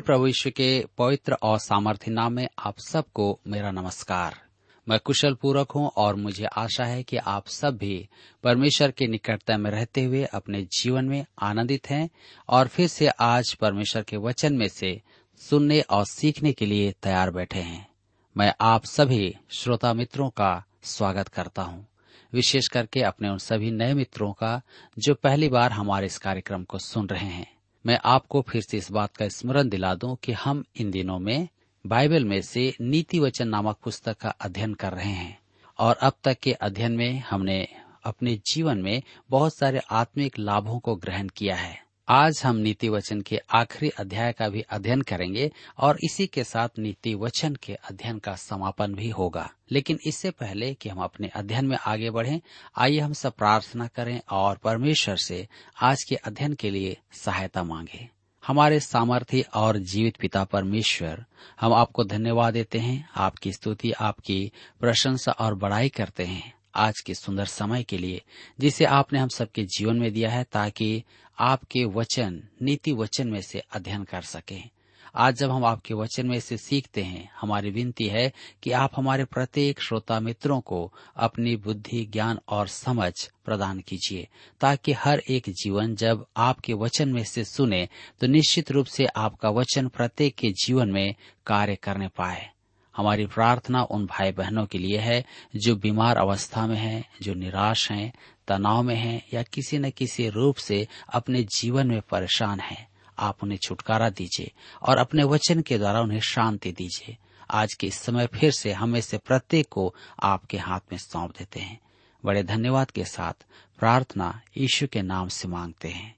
प्रभु 0.00 0.26
यीशु 0.26 0.50
के 0.50 0.84
पवित्र 0.98 1.32
और 1.32 1.58
सामर्थ्य 1.58 2.10
नाम 2.10 2.32
में 2.32 2.48
आप 2.58 2.78
सबको 2.78 3.40
मेरा 3.48 3.70
नमस्कार। 3.70 4.40
मैं 4.88 4.98
कुशल 4.98 5.34
पूर्वक 5.34 5.70
हूँ 5.72 5.88
और 5.96 6.14
मुझे 6.14 6.44
आशा 6.44 6.84
है 6.84 7.02
कि 7.02 7.16
आप 7.16 7.46
सब 7.46 7.76
भी 7.76 8.08
परमेश्वर 8.42 8.90
के 8.90 9.06
निकटता 9.06 9.58
में 9.58 9.70
रहते 9.70 10.04
हुए 10.04 10.24
अपने 10.24 10.62
जीवन 10.62 11.04
में 11.04 11.26
आनंदित 11.42 11.90
हैं 11.90 12.10
और 12.48 12.68
फिर 12.68 12.88
से 12.88 13.06
आज 13.08 13.54
परमेश्वर 13.54 14.02
के 14.02 14.16
वचन 14.16 14.54
में 14.54 14.68
से 14.68 15.02
सुनने 15.38 15.80
और 15.80 16.06
सीखने 16.06 16.52
के 16.52 16.66
लिए 16.66 16.92
तैयार 16.92 17.30
बैठे 17.30 17.58
हैं। 17.58 17.88
मैं 18.36 18.54
आप 18.60 18.84
सभी 18.84 19.36
श्रोता 19.50 19.94
मित्रों 19.94 20.30
का 20.30 20.64
स्वागत 20.82 21.28
करता 21.28 21.62
हूँ। 21.62 21.86
विशेष 22.32 22.68
करके 22.68 23.02
अपने 23.02 23.28
उन 23.28 23.38
सभी 23.38 23.70
नए 23.70 23.94
मित्रों 23.94 24.32
का 24.32 24.62
जो 24.98 25.14
पहली 25.14 25.48
बार 25.48 25.72
हमारे 25.72 26.06
इस 26.06 26.18
कार्यक्रम 26.18 26.64
को 26.64 26.78
सुन 26.78 27.06
रहे 27.06 27.26
हैं। 27.26 27.53
मैं 27.86 27.98
आपको 28.04 28.42
फिर 28.42 28.62
से 28.62 28.78
इस 28.78 28.92
बात 28.92 29.16
का 29.16 29.28
स्मरण 29.28 29.68
दिला 29.68 29.94
दूँ 29.94 30.16
कि 30.16 30.32
हम 30.32 30.64
इन 30.76 30.90
दिनों 30.90 31.18
में 31.18 31.48
बाइबल 31.86 32.24
में 32.24 32.42
से 32.42 32.74
नीति 32.80 33.18
वचन 33.18 33.48
नामक 33.48 33.76
पुस्तक 33.84 34.16
का 34.16 34.28
अध्ययन 34.28 34.74
कर 34.74 34.92
रहे 34.92 35.12
हैं 35.12 35.38
और 35.78 35.96
अब 35.96 36.12
तक 36.24 36.38
के 36.42 36.52
अध्ययन 36.52 36.92
में 36.92 37.18
हमने 37.18 37.68
अपने 38.04 38.40
जीवन 38.46 38.78
में 38.78 39.02
बहुत 39.30 39.54
सारे 39.54 39.80
आत्मिक 39.90 40.38
लाभों 40.38 40.78
को 40.78 40.96
ग्रहण 40.96 41.28
किया 41.28 41.56
है। 41.56 41.83
आज 42.08 42.42
हम 42.44 42.56
नीति 42.56 42.88
वचन 42.88 43.20
के 43.20 43.40
आखिरी 43.54 43.88
अध्याय 43.88 44.32
का 44.32 44.48
भी 44.48 44.60
अध्ययन 44.60 45.02
करेंगे 45.02 45.52
और 45.78 45.98
इसी 46.04 46.26
के 46.26 46.44
साथ 46.44 46.68
नीति 46.78 47.14
वचन 47.14 47.54
के 47.54 47.74
अध्ययन 47.74 48.18
का 48.18 48.34
समापन 48.34 48.94
भी 48.94 49.08
होगा। 49.08 49.50
लेकिन 49.70 49.98
इससे 50.06 50.30
पहले 50.30 50.74
कि 50.74 50.88
हम 50.88 50.98
अपने 50.98 51.28
अध्ययन 51.28 51.66
में 51.66 51.76
आगे 51.86 52.10
बढ़ें, 52.10 52.40
आइए 52.76 53.00
हम 53.00 53.12
सब 53.12 53.32
प्रार्थना 53.32 53.86
करें 53.86 54.20
और 54.30 54.56
परमेश्वर 54.56 55.16
से 55.16 55.48
आज 55.82 56.04
के 56.04 56.14
अध्ययन 56.14 56.54
के 56.54 56.70
लिए 56.70 56.96
सहायता 57.12 57.64
मांगे। 57.64 58.08
हमारे 58.46 58.80
सामर्थ्य 58.80 59.44
और 59.54 59.78
जीवित 59.78 60.16
पिता 60.16 60.44
परमेश्वर, 60.44 61.24
हम 61.60 61.72
आपको 61.72 62.04
धन्यवाद 62.04 62.52
देते 62.52 62.78
हैं। 62.78 63.08
आपकी 63.16 63.52
स्तुति, 63.52 63.92
आपकी 63.92 64.52
प्रशंसा 64.80 65.32
और 65.32 65.54
बड़ाई 65.54 65.88
करते 65.88 66.24
हैं। 66.24 66.54
आज 66.76 67.00
के 67.00 67.14
सुंदर 67.14 67.44
समय 67.44 67.82
के 67.82 67.98
लिए, 67.98 68.22
जिसे 68.60 68.84
आपने 68.84 69.18
हम 69.18 69.28
सबके 69.28 69.64
जीवन 69.64 69.96
में 69.96 70.12
दिया 70.12 70.30
है, 70.30 70.44
ताकि 70.44 71.04
आपके 71.38 71.84
वचन, 71.84 72.42
नीति 72.62 72.92
वचन 72.92 73.28
में 73.28 73.40
से 73.40 73.58
अध्ययन 73.58 74.04
कर 74.04 74.22
सके। 74.22 74.74
आज 75.16 75.36
जब 75.36 75.50
हम 75.50 75.64
आपके 75.64 75.94
वचन 75.94 76.26
में 76.26 76.36
इसे 76.36 76.56
सीखते 76.56 77.02
हैं, 77.02 77.30
हमारी 77.40 77.70
विनती 77.70 78.04
है 78.04 78.32
कि 78.62 78.70
आप 78.70 78.90
हमारे 78.96 79.24
प्रत्येक 79.24 79.80
श्रोता 79.80 80.20
मित्रों 80.20 80.60
को 80.60 80.92
अपनी 81.16 81.56
बुद्धि, 81.56 82.04
ज्ञान 82.04 82.38
और 82.48 82.68
समझ 82.68 83.12
प्रदान 83.44 83.80
कीजिए, 83.80 84.28
ताकि 84.60 84.92
हर 84.92 85.18
एक 85.18 85.44
जीवन 85.48 85.94
जब 85.94 86.26
आपके 86.36 86.72
वचन 86.72 87.08
में 87.08 87.24
से 87.24 87.44
सुने 87.44 87.88
तो 88.20 88.26
निश्चित 88.26 88.70
रूप 88.70 88.86
से 88.86 89.04
आपका 89.04 89.50
वचन 89.50 89.88
प्रत्येक 89.88 90.34
के 90.34 90.50
जीवन 90.50 90.90
में 90.90 91.14
कार्य 91.46 91.76
करने 91.76 92.08
पाए। 92.08 92.53
हमारी 92.96 93.26
प्रार्थना 93.26 93.82
उन 93.82 94.06
भाई 94.06 94.32
बहनों 94.32 94.66
के 94.66 94.78
लिए 94.78 94.98
है 94.98 95.24
जो 95.56 95.76
बीमार 95.76 96.16
अवस्था 96.16 96.66
में 96.66 96.76
हैं, 96.76 97.08
जो 97.22 97.34
निराश 97.34 97.90
हैं, 97.90 98.12
तनाव 98.48 98.82
में 98.82 98.96
हैं 98.96 99.26
या 99.34 99.42
किसी 99.42 99.78
न 99.78 99.90
किसी 99.90 100.28
रूप 100.28 100.56
से 100.56 100.88
अपने 101.12 101.42
जीवन 101.42 101.86
में 101.86 102.00
परेशान 102.00 102.60
हैं। 102.60 102.88
आप 103.18 103.36
उन्हें 103.42 103.58
छुटकारा 103.58 104.08
दीजिए 104.08 104.52
और 104.82 104.96
अपने 104.96 105.24
वचन 105.24 105.60
के 105.60 105.78
द्वारा 105.78 106.00
उन्हें 106.00 106.20
शांति 106.20 106.72
दीजिए। 106.72 107.16
आज 107.50 107.74
के 107.74 107.86
इस 107.86 107.94
समय 107.94 108.26
फिर 108.26 108.50
से 108.52 108.72
हमें 108.72 109.00
से 109.00 109.18
प्रत्येक 109.18 109.68
को 109.70 109.94
आपके 110.22 110.58
हाथ 110.58 110.80
में 110.92 110.98
सौंप 110.98 111.30
देते 111.30 111.60
हैं। 111.60 111.80
बड़े 112.24 112.42
धन्यवाद 112.42 112.90
के 112.90 113.04
साथ 113.04 113.32
प्रार्थना 113.78 114.40
यीशु 114.56 114.86
के 114.86 115.02
नाम 115.02 115.28
से 115.28 115.48
मांगते 115.48 115.88
हैं। 115.88 116.14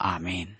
आमीन। 0.00 0.56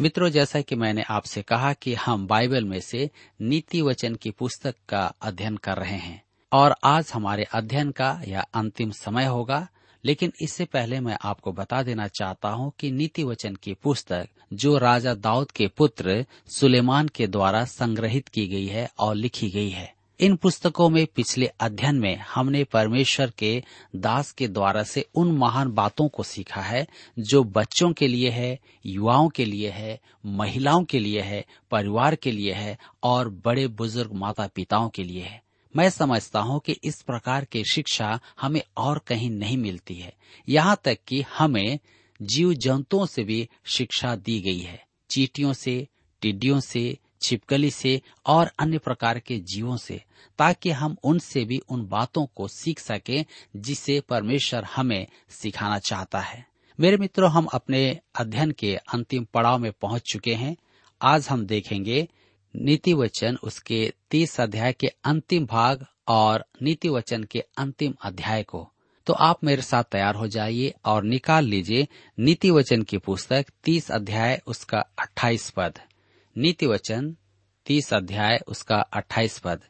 मित्रों, 0.00 0.28
जैसा 0.28 0.60
कि 0.60 0.76
मैंने 0.76 1.02
आपसे 1.02 1.42
कहा 1.42 1.72
कि 1.72 1.94
हम 1.94 2.26
बाइबल 2.26 2.64
में 2.64 2.80
से 2.80 3.10
नीति 3.40 3.80
वचन 3.82 4.14
की 4.14 4.30
पुस्तक 4.30 4.74
का 4.88 5.00
अध्ययन 5.22 5.56
कर 5.56 5.76
रहे 5.76 5.96
हैं 5.96 6.22
और 6.52 6.74
आज 6.84 7.10
हमारे 7.14 7.44
अध्ययन 7.44 7.90
का 7.90 8.10
यह 8.26 8.44
अंतिम 8.54 8.90
समय 8.90 9.24
होगा, 9.24 9.66
लेकिन 10.04 10.32
इससे 10.42 10.64
पहले 10.64 11.00
मैं 11.00 11.16
आपको 11.22 11.52
बता 11.52 11.82
देना 11.82 12.08
चाहता 12.08 12.48
हूँ 12.48 12.72
कि 12.78 12.90
नीति 12.90 13.24
वचन 13.24 13.54
की 13.54 13.74
पुस्तक 13.74 14.28
जो 14.52 14.78
राजा 14.78 15.14
दाऊद 15.14 15.50
के 15.50 15.66
पुत्र 15.66 16.24
सुलेमान 16.46 17.08
के 17.08 17.26
द्वारा 17.26 17.64
संग्रहित 17.64 18.28
की 18.28 18.46
गई 18.46 18.66
है 18.66 18.88
और 18.98 19.14
लिखी 19.14 19.50
गई 19.50 19.70
है। 19.70 19.92
इन 20.20 20.36
पुस्तकों 20.36 20.88
में 20.88 21.06
पिछले 21.06 21.46
अध्ययन 21.46 21.96
में 21.96 22.16
हमने 22.16 22.64
परमेश्वर 22.64 23.32
के 23.38 23.62
दास 23.96 24.32
के 24.32 24.48
द्वारा 24.48 24.82
से 24.82 25.08
उन 25.14 25.32
महान 25.32 25.72
बातों 25.72 26.08
को 26.08 26.22
सीखा 26.22 26.60
है, 26.60 26.86
जो 27.18 27.44
बच्चों 27.44 27.92
के 27.92 28.08
लिए 28.08 28.30
है, 28.30 28.58
युवाओं 28.86 29.28
के 29.28 29.44
लिए 29.44 29.70
है, 29.70 30.00
महिलाओं 30.26 30.84
के 30.84 30.98
लिए 30.98 31.20
है, 31.20 31.44
परिवार 31.70 32.14
के 32.14 32.30
लिए 32.30 32.52
है 32.52 32.78
और 33.02 33.28
बड़े 33.28 33.66
बुज़ुर्ग 33.66 34.12
माता 34.12 34.46
पिताओं 34.46 34.88
के 34.88 35.04
लिए 35.04 35.22
है। 35.22 35.42
मैं 35.76 35.90
समझता 35.90 36.40
हूँ 36.40 36.60
कि 36.60 36.76
इस 36.84 37.02
प्रकार 37.02 37.44
की 37.44 37.64
शिक्षा 37.64 38.20
हमें 38.40 38.62
और 38.76 38.98
कहीं 38.98 39.30
नहीं 39.30 39.56
मिलती 39.56 39.94
है। 39.94 40.12
यहाँ 40.48 40.80
तक 40.84 40.98
कि 41.08 41.24
हमें 41.38 41.78
जीव 42.22 42.54
जंतुओं 42.54 43.06
से 43.06 43.22
भी 43.22 43.48
शिक्षा 43.64 44.16
दी 44.16 44.40
गई 44.40 44.60
है। 44.60 44.84
चीटियों 45.10 45.52
से, 45.52 45.88
टिड्डियों 46.22 46.60
से 46.60 46.98
छिपकली 47.22 47.70
से 47.70 48.02
और 48.26 48.50
अन्य 48.58 48.78
प्रकार 48.78 49.18
के 49.18 49.38
जीवों 49.38 49.76
से, 49.76 50.02
ताकि 50.38 50.70
हम 50.70 50.96
उनसे 51.04 51.44
भी 51.44 51.58
उन 51.68 51.86
बातों 51.86 52.26
को 52.26 52.48
सीख 52.48 52.78
सकें 52.78 53.24
जिसे 53.56 54.00
परमेश्वर 54.00 54.64
हमें 54.64 55.06
सिखाना 55.28 55.78
चाहता 55.78 56.20
है। 56.20 56.46
मेरे 56.80 56.96
मित्रों, 56.96 57.30
हम 57.30 57.44
अपने 57.44 58.00
अध्ययन 58.14 58.50
के 58.50 58.76
अंतिम 58.76 59.24
पड़ाव 59.24 59.58
में 59.58 59.72
पहुँच 59.72 60.02
चुके 60.02 60.34
हैं। 60.34 60.56
आज 61.02 61.28
हम 61.28 61.46
देखेंगे 61.46 62.08
नीति 62.56 62.94
वचन 62.94 63.38
उसके 63.42 63.92
तीस 64.10 64.40
अध्याय 64.40 64.72
के 64.72 64.86
अंतिम 64.86 65.46
भाग 65.46 65.86
और 66.08 66.44
नीति 66.62 66.88
वचन 66.88 67.24
के 67.24 67.44
अंतिम 67.58 67.94
अध्याय 68.02 68.42
को। 68.42 68.72
तो 69.06 69.12
आप 69.12 69.44
मेरे 69.44 69.62
साथ 69.62 69.84
तैयार 69.84 70.14
हो 70.14 70.26
जाइए 70.26 70.74
और 70.84 71.02
निकाल 71.02 71.44
लीजिए 71.44 71.88
नीति 72.18 72.50
वचन 72.50 72.82
की 72.82 72.98
पुस्तक, 72.98 73.46
तीस 73.64 73.90
अध्याय 73.90 74.42
उसका 74.46 74.78
अट्ठाईस 74.78 75.50
पद। 75.50 75.78
नीति 76.38 76.66
वचन 76.66 77.16
तीस 77.66 77.94
अध्याय, 77.94 78.40
उसका 78.48 78.76
अट्ठाईस 78.76 79.38
पद। 79.38 79.60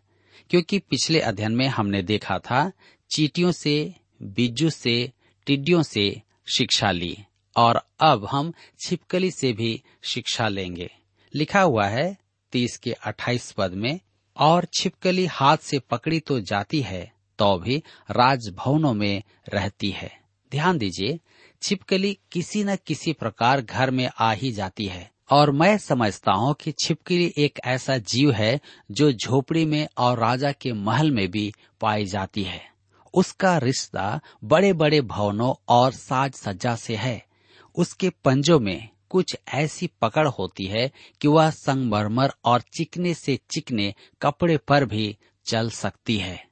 क्योंकि 0.50 0.79
पिछले 0.79 1.20
अध्ययन 1.20 1.53
में 1.53 1.67
हमने 1.67 2.03
देखा 2.03 2.38
था, 2.38 2.73
चीटियों 3.11 3.53
से, 3.53 3.94
बीजू 4.23 4.70
से, 4.70 5.12
टिड्डियों 5.47 5.82
से 5.82 6.23
शिक्षा 6.56 6.91
ली, 6.91 7.19
और 7.56 7.88
अब 8.00 8.29
हम 8.31 8.53
छिपकली 8.87 9.31
से 9.31 9.53
भी 9.53 9.82
शिक्षा 10.03 10.49
लेंगे। 10.49 10.91
लिखा 11.35 11.61
हुआ 11.61 11.87
है, 11.87 12.17
तीस 12.53 12.76
के 12.76 12.93
अट्ठाईस 12.93 13.53
पद 13.53 13.73
में, 13.73 14.00
और 14.37 14.67
छिपकली 14.81 15.26
हाथ 15.26 15.56
से 15.56 15.79
पकड़ी 15.79 16.20
तो 16.20 16.41
जाती 16.41 16.81
है 16.81 17.12
तो 17.38 17.59
भी 17.59 17.82
राजभवनों 18.11 18.94
में 18.94 19.23
रहती 19.55 19.91
है। 19.91 20.20
ध्यान 20.50 20.79
दीजिए, 20.79 21.20
छिपकली 21.62 22.19
किसी 22.32 22.65
न 22.65 22.76
किसी 22.76 23.12
प्रकार 23.12 23.61
घर 23.61 23.91
में 23.91 24.11
आ 24.19 24.32
ही 24.32 24.53
जाती 24.53 24.87
है। 24.87 25.18
और 25.31 25.51
मैं 25.51 25.79
समझता 25.79 26.33
हूँ 26.33 26.55
कि 26.55 26.73
छिपकली 26.73 27.35
एक 27.39 27.59
ऐसा 27.65 27.99
जीव 27.99 28.33
है 28.33 28.61
जो 28.91 29.13
झोपड़ी 29.13 29.65
में 29.65 29.89
और 29.99 30.19
राजा 30.19 30.53
के 30.53 30.73
महल 30.73 31.11
में 31.11 31.31
भी 31.31 31.53
पाई 31.81 32.05
जाती 32.05 32.43
है। 32.43 32.71
उसका 33.15 33.59
रिश्ता 33.59 34.21
बड़े 34.45 34.73
बड़े 34.73 35.01
भवनों 35.01 35.55
और 35.69 35.93
साज 35.93 36.33
सज्जा 36.33 36.77
से 36.77 36.97
है। 36.97 37.27
उसके 37.75 38.11
पंजों 38.11 38.61
में 38.61 38.89
कुछ 39.11 39.37
ऐसी 39.55 39.91
पकड़ 40.03 40.29
होती 40.29 40.65
है 40.65 40.93
कि 41.21 41.29
वह 41.29 41.51
संगमरमर 41.51 42.33
और 42.45 42.61
चिकने 42.61 43.15
से 43.15 43.39
चिकने 43.51 43.95
कपड़े 44.23 44.57
पर 44.57 44.85
भी 44.85 45.17
चल 45.47 45.71
सकती 45.71 46.17
है। 46.17 46.47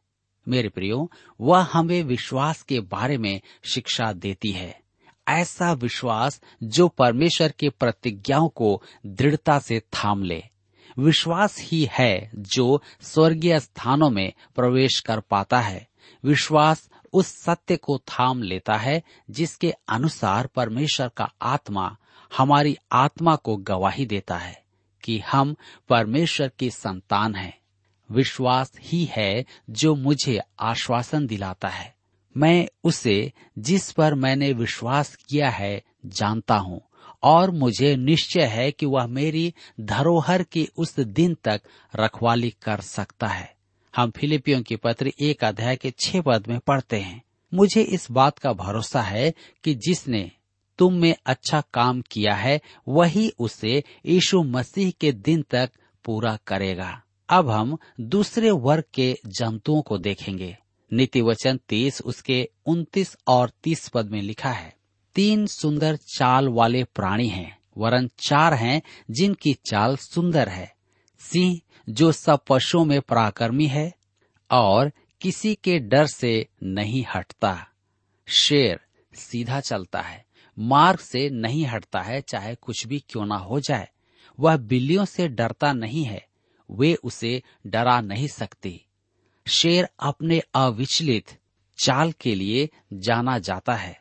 मेरे 0.48 0.68
प्रियो, 0.68 1.10
वह 1.40 1.68
हमें 1.72 2.02
विश्वास 2.02 2.62
के 2.62 2.80
बारे 2.80 3.18
में 3.18 3.40
शिक्षा 3.64 4.12
देती 4.12 4.50
है। 4.50 4.85
ऐसा 5.28 5.72
विश्वास 5.72 6.40
जो 6.62 6.88
परमेश्वर 6.88 7.52
के 7.58 7.70
प्रतिज्ञाओं 7.70 8.48
को 8.48 8.82
दृढ़ता 9.06 9.58
से 9.58 9.80
थाम 9.80 10.22
ले। 10.22 10.44
विश्वास 10.98 11.60
ही 11.60 11.88
है 11.92 12.30
जो 12.34 12.82
स्वर्गीय 13.00 13.60
स्थानों 13.60 14.10
में 14.10 14.32
प्रवेश 14.56 15.00
कर 15.00 15.20
पाता 15.20 15.60
है। 15.60 15.88
विश्वास 16.24 16.90
उस 17.12 17.26
सत्य 17.26 17.76
को 17.76 17.98
थाम 17.98 18.42
लेता 18.42 18.74
है 18.74 19.02
जिसके 19.30 19.74
अनुसार 19.88 20.46
परमेश्वर 20.46 21.08
का 21.08 21.32
आत्मा 21.42 21.96
हमारी 22.36 22.76
आत्मा 22.92 23.36
को 23.36 23.56
गवाही 23.56 24.06
देता 24.06 24.38
है 24.38 24.62
कि 25.02 25.18
हम 25.18 25.56
परमेश्वर 25.88 26.50
की 26.58 26.70
संतान 26.70 27.34
हैं। 27.34 27.58
विश्वास 28.10 28.72
ही 28.80 29.04
है 29.04 29.44
जो 29.70 29.94
मुझे 29.94 30.40
आश्वासन 30.60 31.26
दिलाता 31.26 31.68
है। 31.68 31.95
मैं 32.36 32.68
उसे 32.84 33.32
जिस 33.58 33.90
पर 33.92 34.14
मैंने 34.14 34.52
विश्वास 34.52 35.16
किया 35.28 35.50
है 35.50 35.82
जानता 36.06 36.56
हूँ, 36.56 36.80
और 37.22 37.50
मुझे 37.50 37.96
निश्चय 37.96 38.44
है 38.44 38.70
कि 38.70 38.86
वह 38.86 39.06
मेरी 39.06 39.54
धरोहर 39.80 40.42
की 40.42 40.68
उस 40.76 41.00
दिन 41.00 41.36
तक 41.44 41.60
रखवाली 41.96 42.50
कर 42.50 42.80
सकता 42.80 43.26
है। 43.26 43.54
हम 43.96 44.10
फिलिपियों 44.10 44.62
की 44.62 44.76
पत्र 44.76 45.12
एक 45.20 45.44
अध्याय 45.44 45.76
के 45.76 45.90
छह 45.90 46.20
पद 46.20 46.44
में 46.48 46.58
पढ़ते 46.58 46.96
हैं। 46.96 47.22
मुझे 47.54 47.82
इस 47.82 48.10
बात 48.10 48.38
का 48.38 48.52
भरोसा 48.52 49.02
है 49.02 49.34
कि 49.64 49.74
जिसने 49.74 50.30
तुम 50.78 50.94
में 50.94 51.14
अच्छा 51.26 51.62
काम 51.74 52.00
किया 52.00 52.34
है, 52.34 52.60
वही 52.88 53.32
उसे 53.38 53.82
यीशु 54.06 54.42
मसीह 54.42 54.90
के 54.90 55.12
दिन 55.12 55.42
तक 55.42 55.70
पूरा 56.04 56.38
करेगा। 56.46 57.02
अब 57.28 57.50
हम 57.50 57.78
दूसरे 58.00 58.50
वर्ग 58.50 58.84
के 58.94 59.16
जंतुओं 59.26 59.82
को 59.82 59.98
देखेंगे। 59.98 60.56
नीति 60.92 61.20
वचन 61.20 61.58
तीस, 61.68 62.00
उसके 62.02 62.48
उन्तीस 62.66 63.16
और 63.26 63.50
तीस 63.62 63.88
पद 63.88 64.10
में 64.10 64.22
लिखा 64.22 64.50
है, 64.50 64.76
तीन 65.14 65.46
सुंदर 65.46 65.96
चाल 65.96 66.48
वाले 66.48 66.84
प्राणी 66.84 67.28
हैं, 67.28 67.58
वरन 67.78 68.10
चार 68.18 68.54
हैं 68.54 68.82
जिनकी 69.10 69.54
चाल 69.70 69.96
सुंदर 69.96 70.48
है, 70.48 70.74
सिंह 71.18 71.60
जो 71.88 72.12
सब 72.12 72.44
पशुओं 72.48 72.84
में 72.84 73.00
पराक्रमी 73.00 73.66
है 73.66 73.92
और 74.50 74.92
किसी 75.20 75.54
के 75.54 75.78
डर 75.78 76.06
से 76.06 76.46
नहीं 76.62 77.04
हटता, 77.14 77.66
शेर 78.26 78.80
सीधा 79.12 79.60
चलता 79.60 80.00
है, 80.00 80.24
मार्ग 80.58 80.98
से 80.98 81.30
नहीं 81.30 81.64
हटता 81.66 82.02
है, 82.02 82.20
चाहे 82.20 82.54
कुछ 82.54 82.86
भी 82.86 82.98
क्यों 83.08 83.26
ना 83.26 83.36
हो 83.36 83.60
जाए, 83.60 83.88
वह 84.40 84.56
बिल्लियों 84.56 85.04
से 85.04 85.28
डरता 85.28 85.72
नहीं 85.72 86.04
है, 86.04 86.26
वे 86.70 86.94
उसे 86.94 87.42
डरा 87.66 88.00
नहीं 88.00 88.28
सकती। 88.28 88.85
शेर 89.46 89.88
अपने 90.00 90.40
अविचलित 90.54 91.38
चाल 91.78 92.12
के 92.12 92.34
लिए 92.34 92.68
जाना 92.92 93.38
जाता 93.38 93.74
है। 93.74 94.00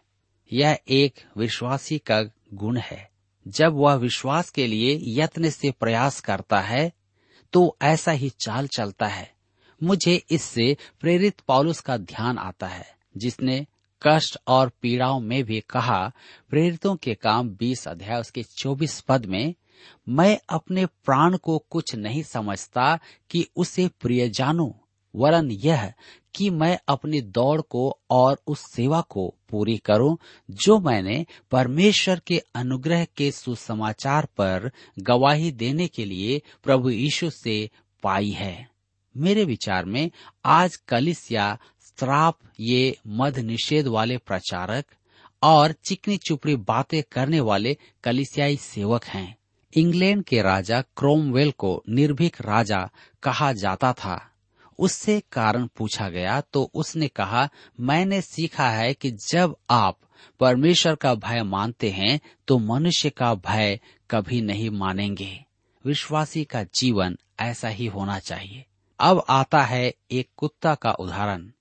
यह 0.54 0.78
एक 0.88 1.14
विश्वासी 1.38 1.98
का 1.98 2.22
गुण 2.54 2.78
है। 2.78 3.10
जब 3.48 3.74
वह 3.74 3.94
विश्वास 3.94 4.50
के 4.50 4.68
लिए 4.68 5.00
यत्न 5.22 5.50
से 5.50 5.72
प्रयास 5.72 6.20
करता 6.20 6.60
है 6.60 6.92
तो 7.54 7.78
ऐसा 7.82 8.12
ही 8.12 8.30
चाल 8.30 8.68
चलता 8.68 9.08
है। 9.08 9.34
मुझे 9.84 10.24
इससे 10.32 10.78
प्रेरित 11.00 11.40
पौलुस 11.40 11.80
का 11.80 11.98
ध्यान 11.98 12.38
आता 12.38 12.68
है, 12.68 12.86
जिसने 13.18 13.66
कष्ट 14.02 14.38
और 14.48 14.72
पीड़ाओं 14.82 15.20
में 15.20 15.44
भी 15.44 15.60
कहा, 15.60 16.12
प्रेरितों 16.50 16.96
के 16.96 17.16
काम 17.16 17.50
बीस 17.50 17.88
अध्याय 17.88 18.20
उसके 18.20 18.44
चौबीस 18.44 19.00
पद 19.00 19.26
में, 19.26 19.54
मैं 20.10 20.40
अपने 20.50 20.86
प्राण 20.86 21.38
को 21.38 21.58
कुछ 21.70 21.96
नहीं 21.96 22.24
समझता 22.24 23.00
कि 23.30 23.48
उसे 23.56 23.88
प्रिय 23.88 24.30
जानू 24.30 24.76
वरन 25.16 25.52
यह 25.52 25.94
कि 26.36 26.50
मैं 26.50 26.80
अपनी 26.88 27.22
दौड़ 27.22 27.62
को 27.62 28.00
और 28.10 28.42
उस 28.48 28.72
सेवा 28.72 29.02
को 29.02 29.36
पूरी 29.50 29.78
करूँ, 29.78 30.18
जो 30.52 30.80
मैंने 30.80 31.26
परमेश्वर 31.52 32.22
के 32.28 32.42
अनुग्रह 32.56 33.06
के 33.06 33.32
सुसमाचार 33.32 34.26
पर 34.26 34.72
गवाही 35.00 35.52
देने 35.52 35.88
के 35.88 36.06
लिए 36.06 36.42
प्रभु 36.64 36.90
यीशु 36.90 37.30
से 37.30 37.70
पाई 38.04 38.30
है। 38.30 38.70
मेरे 39.18 39.44
विचार 39.44 39.86
में 39.86 40.12
आज 40.46 40.76
कलिसिया 40.76 41.60
श्राप 41.82 42.38
ये 42.60 42.98
मध 43.08 43.40
निषेध 43.40 43.88
वाले 43.88 44.18
प्रचारक 44.18 44.86
और 45.44 45.72
चिकनी 45.72 46.18
चुपड़ी 46.18 46.56
बातें 46.56 47.04
करने 47.12 47.40
वाले 47.40 47.78
कलिसियाई 48.04 48.58
सेवक 48.58 49.06
हैं। 49.06 49.38
इंग्लैंड 49.78 50.24
के 50.24 50.42
राजा 50.42 50.82
क्रोमवेल 50.82 51.52
को 51.52 51.84
निर्भीक 51.90 52.38
राजा 52.42 52.90
कहा 53.24 53.54
जाता 53.54 53.94
था। 53.94 54.32
उससे 54.80 55.24
कारण 55.32 55.68
पूछा 55.68 56.10
गया 56.10 56.42
तो 56.42 56.72
उसने 56.74 57.08
कहा, 57.08 57.50
मैंने 57.80 58.22
सीखा 58.22 58.70
है 58.70 58.94
कि 58.94 59.12
जब 59.12 59.56
आप 59.70 60.00
परमेश्वर 60.40 60.96
का 60.96 61.16
भय 61.16 61.44
मानते 61.44 61.90
हैं 61.90 62.20
तो 62.48 62.58
मनुष्य 62.60 63.10
का 63.10 63.34
भय 63.36 63.80
कभी 64.12 64.42
नहीं 64.42 64.70
मानेंगे। 64.70 65.46
विश्वासी 65.86 66.44
का 66.44 66.64
जीवन 66.64 67.18
ऐसा 67.40 67.68
ही 67.68 67.86
होना 67.86 68.20
चाहिए। 68.20 68.66
अब 69.00 69.26
आता 69.30 69.62
है 69.62 69.94
एक 70.12 70.30
कुत्ता 70.38 70.76
का 70.76 70.92
उदाहरण। 70.92 71.52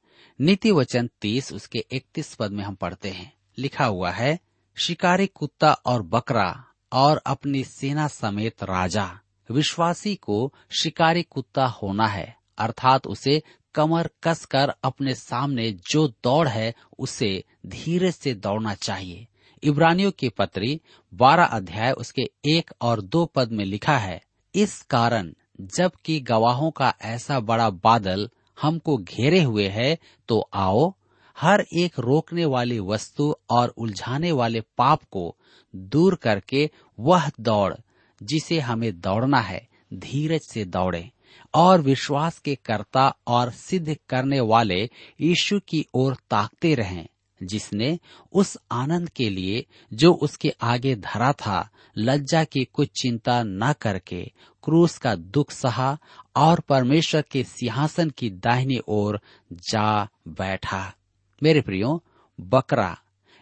नीति 0.41 0.71
वचन 0.71 1.11
तीस, 1.21 1.53
उसके 1.53 1.85
इकतीस 1.91 2.35
पद 2.35 2.51
में 2.51 2.65
हम 2.65 2.75
पढ़ते 2.75 3.11
हैं। 3.11 3.33
लिखा 3.59 3.85
हुआ 3.85 4.11
है, 4.11 4.39
शिकारी 4.77 5.27
कुत्ता 5.27 5.73
और 5.73 6.03
बकरा 6.03 6.65
और 6.93 7.23
अपनी 7.27 7.65
सेना 7.65 8.09
समेत 8.09 8.63
राजा। 8.63 9.21
विश्वासी 9.51 10.15
को 10.15 10.53
शिकारी 10.81 11.23
कुत्ता 11.23 11.67
होना 11.67 12.07
है। 12.07 12.37
अर्थात 12.59 13.07
उसे 13.07 13.43
कमर 13.75 14.09
कसकर 14.23 14.73
अपने 14.85 15.15
सामने 15.15 15.71
जो 15.91 16.07
दौड़ 16.25 16.49
है, 16.49 16.75
उसे 16.99 17.45
धीरे 17.67 18.11
से 18.13 18.35
दौड़ना 18.35 18.75
चाहिए। 18.75 19.27
इब्रानियों 19.63 20.11
की 20.11 20.29
पत्री, 20.29 20.81
बारह 21.13 21.45
अध्याय, 21.45 21.93
उसके 21.93 22.23
एक 22.47 22.71
और 22.81 23.01
दो 23.01 23.25
पद 23.27 23.53
में 23.53 23.65
लिखा 23.65 23.97
है, 23.99 24.23
इस 24.55 24.81
कारण, 24.83 25.33
जबकि 25.61 26.21
गवाहों 26.21 26.71
का 26.71 26.95
ऐसा 27.03 27.41
बड़ा 27.41 27.71
बादल 27.71 28.29
हमको 28.59 28.97
घेरे 28.97 29.43
हुए 29.43 29.69
है 29.69 29.97
तो 30.29 30.41
आओ, 30.55 30.93
हर 31.37 31.65
एक 31.73 31.99
रोकने 31.99 32.45
वाली 32.45 32.79
वस्तु 32.81 33.35
और 33.51 33.69
उलझाने 33.69 34.33
वाले 34.33 34.61
पाप 34.61 35.03
को 35.11 35.37
दूर 35.75 36.15
करके 36.15 36.71
वह 36.99 37.31
दौड़, 37.41 37.75
जिसे 38.23 38.59
हमें 38.61 39.01
दौड़ना 39.01 39.41
है, 39.41 39.67
धीरज 39.95 40.41
से 40.41 40.65
दौड़े। 40.65 41.11
और 41.55 41.81
विश्वास 41.81 42.39
के 42.39 42.55
कर्ता 42.55 43.17
और 43.27 43.51
सिद्ध 43.51 43.97
करने 44.09 44.41
वाले 44.41 44.91
यीशु 45.21 45.61
की 45.69 45.87
ओर 45.95 46.17
ताकते 46.31 46.75
रहें, 46.75 47.07
जिसने 47.43 47.99
उस 48.33 48.59
आनंद 48.73 49.09
के 49.09 49.31
लिए 49.31 49.67
जो 49.93 50.13
उसके 50.13 50.55
आगे 50.63 50.97
धरा 50.97 51.33
था, 51.33 51.69
लज्जा 51.99 52.45
की 52.45 52.65
कुछ 52.65 52.89
चिंता 53.03 53.43
न 53.43 53.73
करके 53.73 54.33
क्रूस 54.63 54.99
का 54.99 55.15
दुख 55.15 55.51
सहा 55.51 55.99
और 56.37 56.61
परमेश्वर 56.61 57.23
के 57.23 57.45
सिंहासन 57.45 58.11
की 58.11 58.31
दाहिनी 58.31 58.79
ओर 58.89 59.21
जा 59.53 60.09
बैठा। 60.29 60.95
मेरे 61.43 61.61
प्रियो, 61.61 62.03
बकरा, 62.41 62.99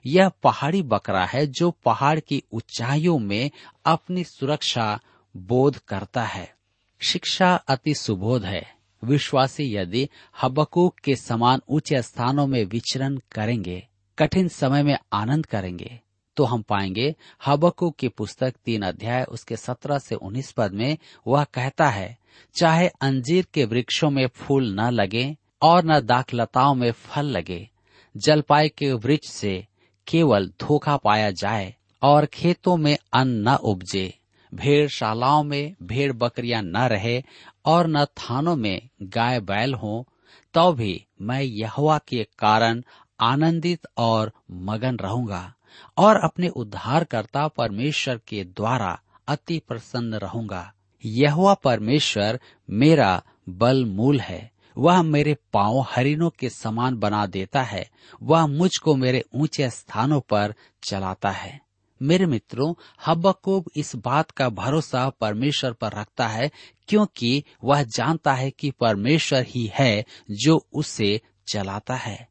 यह 0.07 0.29
पहाड़ी 0.29 0.83
बकरा 0.83 1.25
है 1.25 1.47
जो 1.47 1.71
पहाड़ 1.71 2.21
की 2.21 2.43
ऊंचाइयों 2.53 3.19
में 3.19 3.51
अपनी 3.87 4.25
सुरक्षा 4.25 5.01
बोध 5.37 5.79
करता 5.79 6.23
है। 6.23 6.55
शिक्षा 7.03 7.55
अति 7.69 7.95
सुबोध 7.95 8.45
है। 8.45 8.63
विश्वासी 9.03 9.65
यदि 9.75 10.09
हबकूक 10.43 10.99
के 10.99 11.15
समान 11.17 11.61
ऊँचे 11.69 12.03
स्थानों 12.03 12.47
में 12.47 12.65
विचरण 12.65 13.17
करेंगे, 13.33 13.83
कठिन 14.19 14.49
समय 14.49 14.83
में 14.83 14.97
आनंद 15.13 15.47
करेंगे 15.47 15.99
तो 16.37 16.45
हम 16.45 16.63
पाएँगे 16.63 17.15
हबकूक 17.47 17.97
की 17.97 18.09
पुस्तक 18.09 18.55
तीन 18.65 18.83
अध्याय 18.83 19.25
उसके 19.25 19.57
सत्रह 19.57 19.99
से 19.99 20.15
उन्नीस 20.15 20.53
पद 20.53 20.73
में 20.73 20.97
वह 21.27 21.45
कहता 21.45 21.89
है, 21.89 22.17
चाहे 22.55 22.89
अंजीर 23.01 23.47
के 23.55 23.65
वृक्षों 23.65 24.11
में 24.11 24.27
फूल 24.27 24.73
न 24.81 24.91
लगे 24.91 25.37
और 25.63 25.85
न 25.85 26.01
दाखलताओं 26.01 26.75
में 26.75 26.91
फल 26.93 27.27
लगे, 27.27 27.69
जलपाई 28.15 28.69
के 28.69 28.93
वृक्ष 28.93 29.31
से 29.31 29.67
केवल 30.07 30.51
धोखा 30.61 30.97
पाया 30.97 31.31
जाए 31.33 31.75
और 32.03 32.27
खेतों 32.27 32.77
में 32.77 32.97
अन्न 33.13 33.49
न 33.49 33.55
उपजे। 33.55 34.13
भेड़शालाओं 34.55 35.45
में 35.45 35.75
भेड़ 35.83 36.13
बकरियाँ 36.13 36.63
न 36.63 36.77
रहे 36.77 37.23
और 37.65 37.87
न 37.87 38.05
थानों 38.05 38.57
में 38.57 38.89
गाय 39.03 39.41
बैल 39.41 39.75
हो 39.75 40.09
तो 40.55 40.73
भी 40.73 41.07
मैं 41.21 41.43
यहवा 41.43 41.99
के 41.99 42.27
कारण 42.39 42.83
आनंदित 43.21 43.87
और 43.97 44.33
मगन 44.51 44.97
रहूँगा 44.97 45.55
और 45.97 46.17
अपने 46.17 46.49
उद्धारकर्ता 46.49 47.49
परमेश्वर 47.49 48.21
के 48.29 48.45
द्वारा 48.45 49.01
अति 49.29 49.59
प्रसन्न 49.69 50.15
रहूँगा। 50.15 50.73
यह 51.05 51.55
परमेश्वर 51.65 52.41
मेरा 52.71 53.23
बल 53.49 53.85
मूल 53.85 54.21
है। 54.21 54.51
वह 54.79 55.03
मेरे 55.03 55.37
पाँव 55.53 55.87
हरिणों 55.89 56.31
के 56.31 56.51
समान 56.51 56.97
बना 56.97 57.27
देता 57.27 57.63
है। 57.63 57.91
वह 58.23 58.47
मुझको 58.47 58.95
मेरे 58.97 59.25
ऊँचे 59.35 59.71
स्थानों 59.71 60.21
पर 60.21 60.55
चलाता 60.83 61.31
है। 61.31 61.61
मेरे 62.03 62.27
मित्रों, 62.27 62.75
हब्बकूब 63.07 63.71
इस 63.77 63.97
बात 63.97 64.31
का 64.31 64.49
भरोसा 64.49 65.09
परमेश्वर 65.11 65.73
पर 65.73 65.93
रखता 65.93 66.29
है, 66.29 66.51
क्योंकि 66.89 67.45
वह 67.65 67.83
जानता 67.83 68.35
है 68.35 68.51
कि 68.51 68.71
परमेश्वर 68.71 69.45
ही 69.49 69.71
है 69.75 70.05
जो 70.31 70.67
उसे 70.73 71.21
चलाता 71.49 71.95
है, 71.95 72.29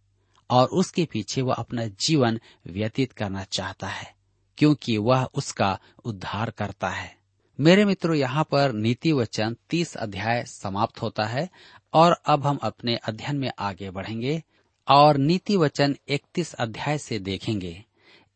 और 0.50 0.68
उसके 0.68 1.06
पीछे 1.06 1.42
वह 1.42 1.54
अपना 1.54 1.86
जीवन 1.86 2.40
व्यतीत 2.68 3.12
करना 3.12 3.44
चाहता 3.44 3.88
है, 3.88 4.16
क्योंकि 4.58 4.98
वह 4.98 5.24
उसका 5.34 5.80
उद्धार 6.06 6.50
करता 6.50 6.90
है। 6.90 7.16
मेरे 7.60 7.86
मित्रों, 7.86 8.16
यहाँ 8.16 8.44
पर 8.44 8.72
नीति 8.72 9.12
वचन 9.12 9.56
तीस 9.70 9.96
अध्याय 9.96 10.44
समाप्त 10.44 11.02
होता 11.02 11.24
है, 11.24 11.50
और 11.94 12.22
अब 12.26 12.48
हम 12.48 12.58
अपने 12.58 12.96
अध्ययन 12.96 13.36
में 13.36 13.52
आगे 13.60 13.90
बढ़ेंगे, 13.90 14.44
और 14.88 15.18
नीति 15.18 15.58
वचन 15.58 15.96
इकतीस 16.08 16.54
अध्याय 16.54 16.98
से 16.98 17.20
देखेंगे। 17.20 17.86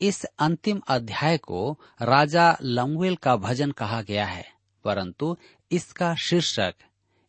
इस 0.02 0.24
अंतिम 0.26 0.80
अध्याय 0.88 1.38
को 1.38 1.72
राजा 2.02 2.56
लंगवेल 2.62 3.16
का 3.16 3.36
भजन 3.38 3.72
कहा 3.72 4.02
गया 4.02 4.26
है, 4.26 4.46
परंतु 4.86 5.36
इसका 5.72 6.14
शीर्षक, 6.20 6.74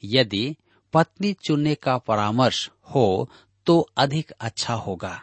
यदि 0.02 0.56
पत्नी 0.94 1.32
चुनने 1.46 1.74
का 1.74 1.96
परामर्श 1.98 2.68
हो 2.94 3.30
तो 3.66 3.78
अधिक 3.96 4.30
अच्छा 4.30 4.74
होगा। 4.74 5.20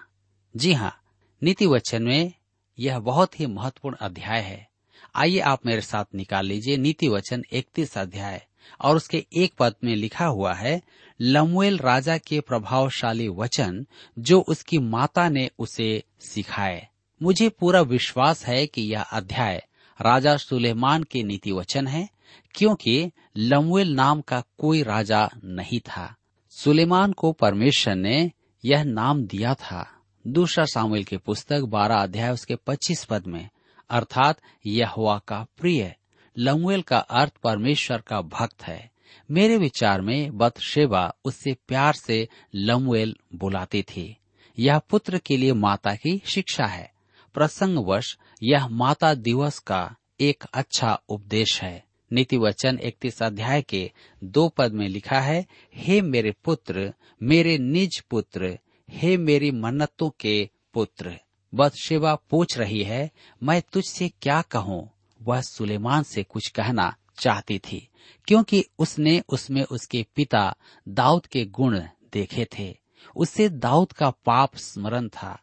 जी 0.55 0.73
हाँ 0.73 0.93
नीति 1.41 1.65
वचन 1.65 2.03
में 2.03 2.33
यह 2.77 2.99
बहुत 3.01 3.39
ही 3.39 3.45
महत्वपूर्ण 3.45 3.95
अध्याय 4.01 4.41
है। 4.41 4.67
आइए 5.15 5.39
आप 5.41 5.65
मेरे 5.65 5.81
साथ 5.81 6.05
निकाल 6.15 6.45
लीजिए 6.45 6.77
नीति 6.77 7.07
वचन 7.07 7.43
इकतीस 7.51 7.97
अध्याय, 7.97 8.41
और 8.81 8.95
उसके 8.95 9.25
एक 9.33 9.53
पद 9.59 9.75
में 9.83 9.95
लिखा 9.95 10.25
हुआ 10.25 10.53
है 10.53 10.81
लमुएल 11.19 11.77
राजा 11.77 12.17
के 12.17 12.39
प्रभावशाली 12.39 13.27
वचन 13.31 13.85
जो 14.17 14.39
उसकी 14.41 14.77
माता 14.79 15.27
ने 15.29 15.49
उसे 15.59 16.03
सिखाए। 16.21 16.87
मुझे 17.21 17.49
पूरा 17.49 17.81
विश्वास 17.81 18.45
है 18.45 18.67
कि 18.67 18.81
यह 18.81 19.01
अध्याय 19.01 19.67
राजा 20.01 20.37
सुलेमान 20.37 21.03
के 21.03 21.23
नीति 21.23 21.51
वचन 21.51 21.87
है, 21.87 22.09
क्योंकि 22.55 23.11
लमुएल 23.37 23.93
नाम 23.93 24.21
का 24.21 24.43
कोई 24.57 24.83
राजा 24.83 25.29
नहीं 25.43 25.79
था। 25.79 26.15
सुलेमान 26.49 27.11
को 27.11 27.31
परमेश्वर 27.31 27.95
ने 27.95 28.31
यह 28.65 28.83
नाम 28.83 29.23
दिया 29.23 29.53
था। 29.53 30.01
दूसरा 30.27 30.65
सामुएल 30.65 31.03
की 31.03 31.17
पुस्तक 31.17 31.61
बारह 31.61 31.95
अध्याय 31.95 32.31
उसके 32.31 32.55
पच्चीस 32.55 33.05
पद 33.05 33.27
में, 33.27 33.49
अर्थात 33.89 34.39
यह 34.65 34.91
का 34.99 35.45
प्रिय, 35.57 35.95
लमुएल 36.37 36.81
का 36.81 36.97
अर्थ 36.97 37.33
परमेश्वर 37.33 37.97
का 37.97 38.21
भक्त 38.21 38.63
है। 38.63 38.91
मेरे 39.31 39.57
विचार 39.57 40.01
में 40.01 40.37
बत 40.37 40.53
बतशेबा 40.55 41.15
उससे 41.25 41.57
प्यार 41.67 41.93
से 41.93 42.27
लमुएल 42.55 43.15
बुलाती 43.35 43.81
थी। 43.81 44.17
यह 44.59 44.79
पुत्र 44.79 45.17
के 45.17 45.37
लिए 45.37 45.53
माता 45.53 45.95
की 45.95 46.21
शिक्षा 46.25 46.65
है। 46.65 46.92
प्रसंगवश, 47.33 48.17
यह 48.43 48.67
माता 48.67 49.13
दिवस 49.13 49.59
का 49.59 49.95
एक 50.19 50.43
अच्छा 50.53 51.01
उपदेश 51.09 51.61
है। 51.61 51.85
नीति 52.13 52.37
वचन 52.37 52.79
इकतीस 52.83 53.23
अध्याय 53.23 53.61
के 53.61 53.91
दो 54.23 54.49
पद 54.49 54.73
में 54.73 54.89
लिखा 54.89 55.19
है, 55.19 55.45
हे 55.75 56.01
मेरे 56.01 56.31
पुत्र, 56.31 56.93
मेरे 57.23 57.57
निज 57.57 58.03
पुत्र, 58.09 58.59
हे 58.89 59.17
मेरी 59.17 59.51
मन्नतों 59.51 60.09
के 60.19 60.49
पुत्र। 60.73 61.19
बदशेवा 61.55 62.15
पूछ 62.15 62.57
रही 62.57 62.83
है, 62.83 63.11
मैं 63.43 63.61
तुझसे 63.73 64.09
क्या 64.09 64.41
कहूँ? 64.41 64.89
वह 65.21 65.41
सुलेमान 65.41 66.03
से 66.03 66.23
कुछ 66.23 66.47
कहना 66.47 66.95
चाहती 67.17 67.59
थी, 67.59 67.89
क्योंकि 68.27 68.65
उसने 68.79 69.23
उसमें 69.29 69.63
उसके 69.63 70.05
पिता 70.15 70.55
दाऊद 70.87 71.25
के 71.25 71.45
गुण 71.45 71.79
देखे 72.13 72.47
थे। 72.59 72.77
उससे 73.15 73.49
दाऊद 73.49 73.91
का 73.91 74.09
पाप 74.09 74.55
स्मरण 74.55 75.07
था। 75.07 75.39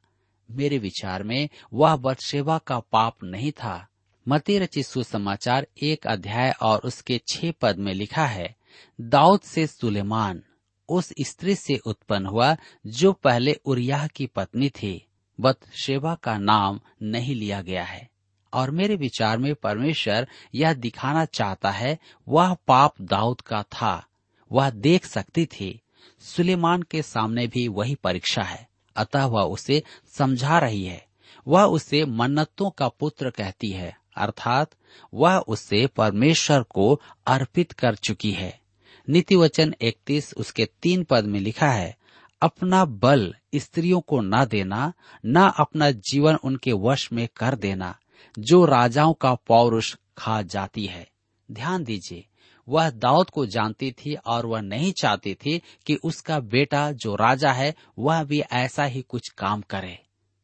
मेरे 0.50 0.78
विचार 0.78 1.22
में 1.22 1.48
वह 1.74 1.96
बदशेवा 1.96 2.58
का 2.58 2.80
पाप 2.80 3.16
नहीं 3.24 3.52
था। 3.52 3.88
मती 4.28 4.58
रचित 4.58 4.86
सुसमाचार 4.86 5.66
एक 5.82 6.06
अध्याय 6.06 6.54
और 6.62 6.78
उसके 6.78 7.20
छह 7.28 7.50
पद 7.50 7.76
में 7.76 7.94
लिखा 7.94 8.26
है, 8.26 8.56
दाऊद 9.00 9.40
से 9.40 9.66
सुलेमान, 9.66 10.42
उस 10.88 11.12
स्त्री 11.20 11.54
से 11.54 11.76
उत्पन्न 11.76 12.26
हुआ 12.26 12.56
जो 12.86 13.12
पहले 13.12 13.52
उरिया 13.64 14.06
की 14.06 14.26
पत्नी 14.26 14.68
थी, 14.68 15.06
बतशेबा 15.40 16.14
का 16.14 16.38
नाम 16.38 16.80
नहीं 17.02 17.34
लिया 17.34 17.62
गया 17.62 17.84
है। 17.84 18.10
और 18.52 18.70
मेरे 18.70 18.96
विचार 18.96 19.38
में 19.38 19.54
परमेश्वर 19.54 20.28
यह 20.54 20.74
दिखाना 20.74 21.24
चाहता 21.24 21.70
है, 21.70 21.98
वह 22.28 22.54
पाप 22.54 22.94
दाऊद 23.00 23.40
का 23.40 23.62
था, 23.62 24.06
वह 24.52 24.70
देख 24.70 25.06
सकती 25.06 25.46
थी। 25.46 25.80
सुलेमान 26.20 26.82
के 26.82 27.02
सामने 27.02 27.46
भी 27.46 27.68
वही 27.68 27.94
परीक्षा 27.94 28.42
है। 28.42 28.69
अतः 29.00 29.24
वह 29.24 29.42
उसे 29.42 29.82
समझा 30.18 30.58
रही 30.58 30.84
है। 30.84 31.06
वह 31.48 31.62
उसे 31.62 32.04
मन्नतों 32.04 32.70
का 32.70 32.88
पुत्र 32.88 33.30
कहती 33.30 33.70
है, 33.70 33.96
अर्थात 34.16 34.70
वह 35.14 35.36
उसे 35.36 35.86
परमेश्वर 35.86 36.62
को 36.62 37.00
अर्पित 37.26 37.72
कर 37.72 37.94
चुकी 37.94 38.32
है। 38.32 38.60
नीति 39.08 39.36
वचन 39.36 39.74
इकतीस 39.80 40.34
उसके 40.36 40.68
तीन 40.82 41.04
पद 41.04 41.24
में 41.24 41.40
लिखा 41.40 41.70
है, 41.70 41.96
अपना 42.42 42.84
बल 42.84 43.34
स्त्रियों 43.56 44.00
को 44.00 44.20
न 44.20 44.44
देना, 44.44 44.92
न 45.26 45.52
अपना 45.58 45.90
जीवन 45.90 46.34
उनके 46.34 46.72
वश 46.72 47.12
में 47.12 47.28
कर 47.36 47.54
देना, 47.54 47.98
जो 48.38 48.64
राजाओं 48.64 49.14
का 49.14 49.34
पौरुष 49.34 49.96
खा 50.18 50.42
जाती 50.42 50.86
है। 50.86 51.08
ध्यान 51.50 51.84
दीजिए 51.84 52.26
वह 52.70 52.90
दाऊद 52.90 53.30
को 53.30 53.46
जानती 53.46 53.92
थी 53.92 54.14
और 54.14 54.46
वह 54.46 54.60
नहीं 54.60 54.92
चाहती 54.92 55.34
थी 55.34 55.62
कि 55.86 55.94
उसका 55.94 56.40
बेटा 56.40 56.92
जो 56.92 57.14
राजा 57.14 57.52
है, 57.52 57.74
वह 57.98 58.24
भी 58.24 58.40
ऐसा 58.40 58.84
ही 58.84 59.02
कुछ 59.02 59.28
काम 59.28 59.60
करे। 59.60 59.98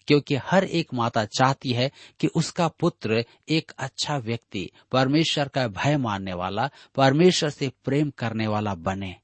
क्योंकि 0.07 0.35
हर 0.35 0.65
एक 0.65 0.95
माता 0.95 1.25
चाहती 1.25 1.71
है 1.71 1.91
कि 2.21 2.27
उसका 2.27 2.69
पुत्र 2.69 3.25
एक 3.49 3.73
अच्छा 3.79 4.17
व्यक्ति, 4.17 4.71
परमेश्वर 4.93 5.49
का 5.49 5.69
भय 5.69 5.97
मानने 5.97 6.33
वाला, 6.33 6.71
परमेश्वर 6.95 7.51
से 7.51 7.73
प्रेम 7.85 8.11
करने 8.11 8.47
वाला 8.47 8.75
बने। 8.75 9.17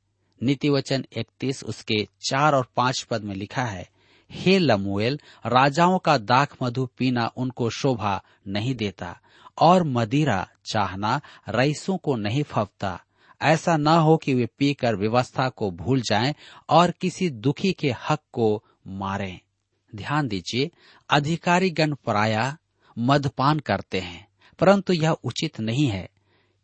नीति 0.43 0.69
वचन 0.69 1.05
इकतीस 1.17 1.65
उसके 1.65 2.09
चार 2.29 2.55
और 2.55 2.69
पाँच 2.77 3.03
पद 3.03 3.23
में 3.23 3.35
लिखा 3.35 3.65
है, 3.65 3.91
हे 4.31 4.59
लमुएल, 4.59 5.21
राजाओं 5.47 5.99
का 5.99 6.19
दाख 6.19 6.57
मधु 6.63 6.87
पीना 6.87 7.33
उनको 7.37 7.71
शोभा 7.71 8.23
नहीं 8.49 8.75
देता। 8.75 9.21
और 9.59 9.83
मदिरा 9.83 10.49
चाहना 10.65 11.21
रईसों 11.49 11.97
को 11.97 12.17
नहीं 12.17 12.43
फपता 12.43 13.05
ऐसा 13.43 13.77
न 13.77 13.89
हो 13.89 14.17
कि 14.17 14.35
वे 14.35 14.49
पीकर 14.59 14.97
व्यवस्था 14.97 15.49
को 15.49 15.71
भूल 15.71 16.01
जाएँ 16.01 16.35
और 16.69 16.91
किसी 16.91 17.31
दुखी 17.31 17.73
के 17.73 17.95
हक 18.11 18.19
को 18.33 18.65
मारें। 18.87 19.41
ध्यान 19.95 20.29
दीजिए 20.29 20.71
अधिकारी 21.11 21.71
गण 21.71 21.95
प्राय, 21.95 22.53
मदपान 22.99 23.59
करते 23.59 24.01
हैं, 24.01 24.29
परंतु 24.59 24.93
यह 24.93 25.11
उचित 25.11 25.61
नहीं 25.61 25.87
है, 25.87 26.11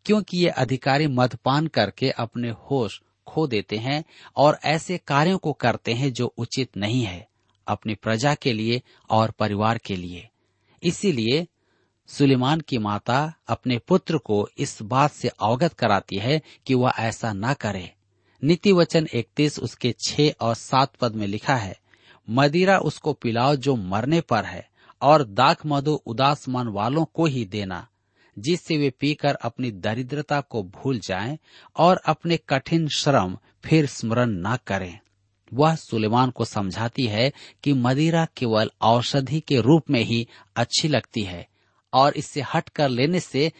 क्योंकि 0.05 0.39
ये 0.39 0.49
अधिकारी 0.49 1.07
मदपान 1.07 1.67
करके 1.67 2.11
अपने 2.11 2.51
होश 2.51 3.03
खो 3.27 3.47
देते 3.47 3.77
हैं 3.77 4.05
और 4.37 4.59
ऐसे 4.65 4.99
कार्यों 4.99 5.39
को 5.39 5.53
करते 5.53 5.93
हैं 5.93 6.13
जो 6.13 6.35
उचित 6.39 6.77
नहीं 6.77 7.03
है, 7.03 7.29
अपनी 7.67 7.95
प्रजा 7.95 8.35
के 8.35 8.53
लिए 8.53 8.83
और 9.11 9.31
परिवार 9.31 9.79
के 9.79 9.97
लिए। 9.97 10.29
इसीलिए 10.83 11.47
सुलेमान 12.09 12.61
की 12.61 12.79
माता 12.79 13.35
अपने 13.49 13.79
पुत्र 13.79 14.19
को 14.19 14.49
इस 14.59 14.83
बात 14.83 15.11
से 15.11 15.29
अवगत 15.29 15.73
कराती 15.73 16.17
है 16.17 16.43
कि 16.67 16.75
वह 16.75 16.93
ऐसा 16.99 17.33
न 17.33 17.55
करे। 17.55 17.93
नीति 18.45 18.73
वचन 18.73 19.07
इकतीस 19.15 19.59
उसके 19.59 19.95
छह 20.07 20.31
और 20.41 20.55
सात 20.55 20.97
पद 20.97 21.15
में 21.15 21.27
लिखा 21.27 21.57
है, 21.57 21.79
मदिरा 22.31 22.79
उसको 22.79 23.13
पिलाओ 23.13 23.57
जो 23.57 23.77
मरने 23.77 24.21
पर 24.21 24.45
है, 24.45 24.69
और 25.03 25.25
दाख 25.25 25.67
मधु 25.67 25.93
उदास 25.93 26.49
मन 26.49 26.69
वालों 26.69 27.05
को 27.05 27.27
ही 27.27 27.45
देना, 27.45 27.89
जिससे 28.39 28.77
वे 28.79 28.91
पीकर 28.91 29.35
अपनी 29.35 29.71
दरिद्रता 29.71 30.41
को 30.41 30.63
भूल 30.63 30.99
जाएँ 30.99 31.39
और 31.77 32.01
अपने 32.07 32.37
कठिन 32.37 32.89
श्रम 32.89 33.39
फिर 33.65 33.87
स्मरण 33.87 34.31
न 34.31 34.59
करें। 34.67 34.99
वह 35.55 35.75
सुलेमान 35.75 36.31
को 36.31 36.45
समझाती 36.45 37.07
है 37.07 37.33
कि 37.63 37.73
मदिरा 37.73 38.27
केवल 38.37 38.71
औषधि 38.81 39.41
के 39.41 39.61
रूप 39.61 39.91
में 39.91 40.05
ही 40.05 40.29
अच्छी 40.57 40.89
लगती 40.89 41.23
है 41.23 41.49
और 41.93 42.17
इससे 42.17 42.43
हट 42.55 42.69
कर 42.69 42.89
लेने 42.89 43.21
से 43.21 43.51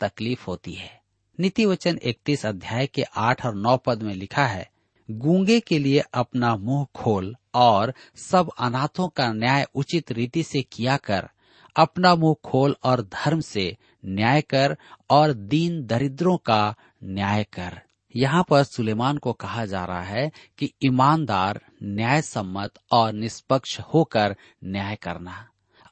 तकलीफ़ 0.00 0.44
होती 0.46 0.72
है। 0.72 0.90
नीति 1.38 1.66
वचन 1.66 1.98
इकतीस 2.02 2.44
अध्याय 2.46 2.86
के 2.86 3.02
आठ 3.02 3.44
और 3.46 3.54
नौ 3.54 3.76
पद 3.76 4.02
में 4.02 4.14
लिखा 4.14 4.46
है, 4.46 4.68
गूँगे 5.08 5.58
के 5.60 5.78
लिए 5.78 6.02
अपना 6.14 6.54
मुँह 6.56 6.86
खोल 6.94 7.34
और 7.54 7.92
सब 8.16 8.50
अनाथों 8.58 9.08
का 9.08 9.32
न्याय 9.32 9.66
उचित 9.74 10.12
रीति 10.12 10.42
से 10.42 10.62
किया 10.62 10.96
कर, 10.96 11.28
अपना 11.76 12.14
मुँह 12.14 12.36
खोल 12.44 12.76
और 12.84 13.02
धर्म 13.02 13.40
से 13.40 13.76
न्याय 14.04 14.40
कर 14.40 14.76
और 15.10 15.32
दीन 15.32 15.84
दरिद्रों 15.86 16.36
का 16.36 16.74
न्याय 17.04 17.44
कर। 17.44 17.80
यहाँ 18.14 18.44
पर 18.48 18.62
सुलेमान 18.62 19.18
को 19.18 19.32
कहा 19.32 19.64
जा 19.66 19.84
रहा 19.84 20.02
है 20.02 20.30
कि 20.58 20.72
ईमानदार 20.84 21.60
न्याय 21.82 22.22
सम्मत 22.22 22.78
और 22.92 23.12
निष्पक्ष 23.12 23.78
होकर 23.94 24.36
न्याय 24.64 24.96
करना। 24.96 25.44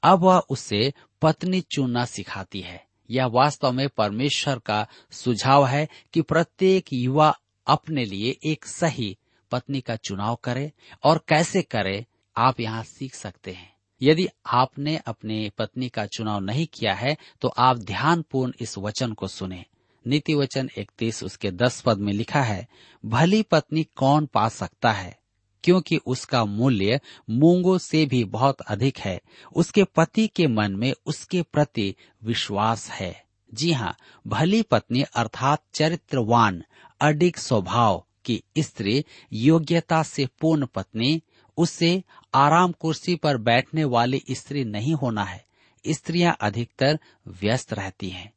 अब 0.03 0.23
वह 0.23 0.39
उसे 0.51 0.93
पत्नी 1.23 1.61
चुनना 1.61 2.05
सिखाती 2.05 2.61
है। 2.61 2.85
यह 3.11 3.27
वास्तव 3.27 3.73
में 3.73 3.89
परमेश्वर 3.89 4.59
का 4.59 4.87
सुझाव 5.11 5.67
है 5.67 5.89
कि 6.13 6.23
प्रत्येक 6.23 6.93
युवा 6.93 7.35
अपने 7.67 8.05
लिए 8.05 8.37
एक 8.45 8.67
सही 8.67 9.17
पत्नी 9.51 9.81
का 9.81 9.97
चुनाव 9.97 10.35
करे 10.45 10.73
और 11.05 11.25
कैसे 11.29 11.63
करे, 11.63 12.05
आप 12.37 12.61
यहाँ 12.61 12.83
सीख 12.83 13.15
सकते 13.15 13.53
हैं। 13.53 13.75
यदि 14.03 14.27
आपने 14.47 14.97
अपने 15.07 15.51
पत्नी 15.59 15.89
का 15.89 16.07
चुनाव 16.07 16.41
नहीं 16.41 16.67
किया 16.67 16.95
है 16.95 17.17
तो 17.41 17.49
आप 17.49 17.77
ध्यानपूर्ण 17.77 18.53
इस 18.61 18.77
वचन 18.79 19.13
को 19.13 19.29
सुने। 19.29 19.65
नीति 20.07 20.35
वचन 20.35 20.71
इकतीस, 20.79 21.23
उसके 21.25 21.51
दस 21.51 21.81
पद 21.81 21.99
में 21.99 22.13
लिखा 22.13 22.43
है, 22.43 22.67
भली 23.05 23.43
पत्नी 23.43 23.85
कौन 23.97 24.27
पा 24.27 24.49
सकता 24.49 24.93
है? 24.93 25.19
क्योंकि 25.67 25.97
उसका 25.97 26.45
मूल्य 26.45 27.01
मूंगों 27.31 27.79
से 27.79 28.07
भी 28.07 28.25
बहुत 28.25 28.61
अधिक 28.61 28.99
है। 28.99 29.21
उसके 29.57 29.85
पति 29.85 30.27
के 30.27 30.47
मन 30.47 30.73
में 30.73 30.95
उसके 31.07 31.43
प्रति 31.43 31.95
विश्वास 32.25 32.91
है। 32.91 33.25
जी 33.55 33.73
हाँ 33.73 33.97
भली 34.27 34.63
पत्नी 34.63 35.03
अर्थात 35.03 35.63
चरित्रवान, 35.75 36.65
अडिग 37.01 37.37
स्वभाव 37.37 38.07
की 38.25 38.43
स्त्री, 38.59 39.05
योग्यता 39.33 40.03
से 40.03 40.29
पूर्ण 40.41 40.67
पत्नी 40.67 41.23
उससे 41.57 42.03
आराम 42.35 42.73
कुर्सी 42.73 43.17
पर 43.17 43.37
बैठने 43.37 43.85
वाली 43.85 44.23
स्त्री 44.31 44.65
नहीं 44.65 44.95
होना 44.95 45.25
है। 45.25 45.45
स्त्रियाँ 45.89 46.37
अधिकतर 46.41 46.99
व्यस्त 47.27 47.73
रहती 47.73 48.11
हैं। 48.11 48.33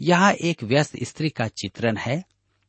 यहाँ 0.00 0.32
एक 0.32 0.62
व्यस्त 0.62 0.92
स्त्री 1.02 1.28
का 1.30 1.48
चित्रण 1.48 1.96
है, 1.96 2.24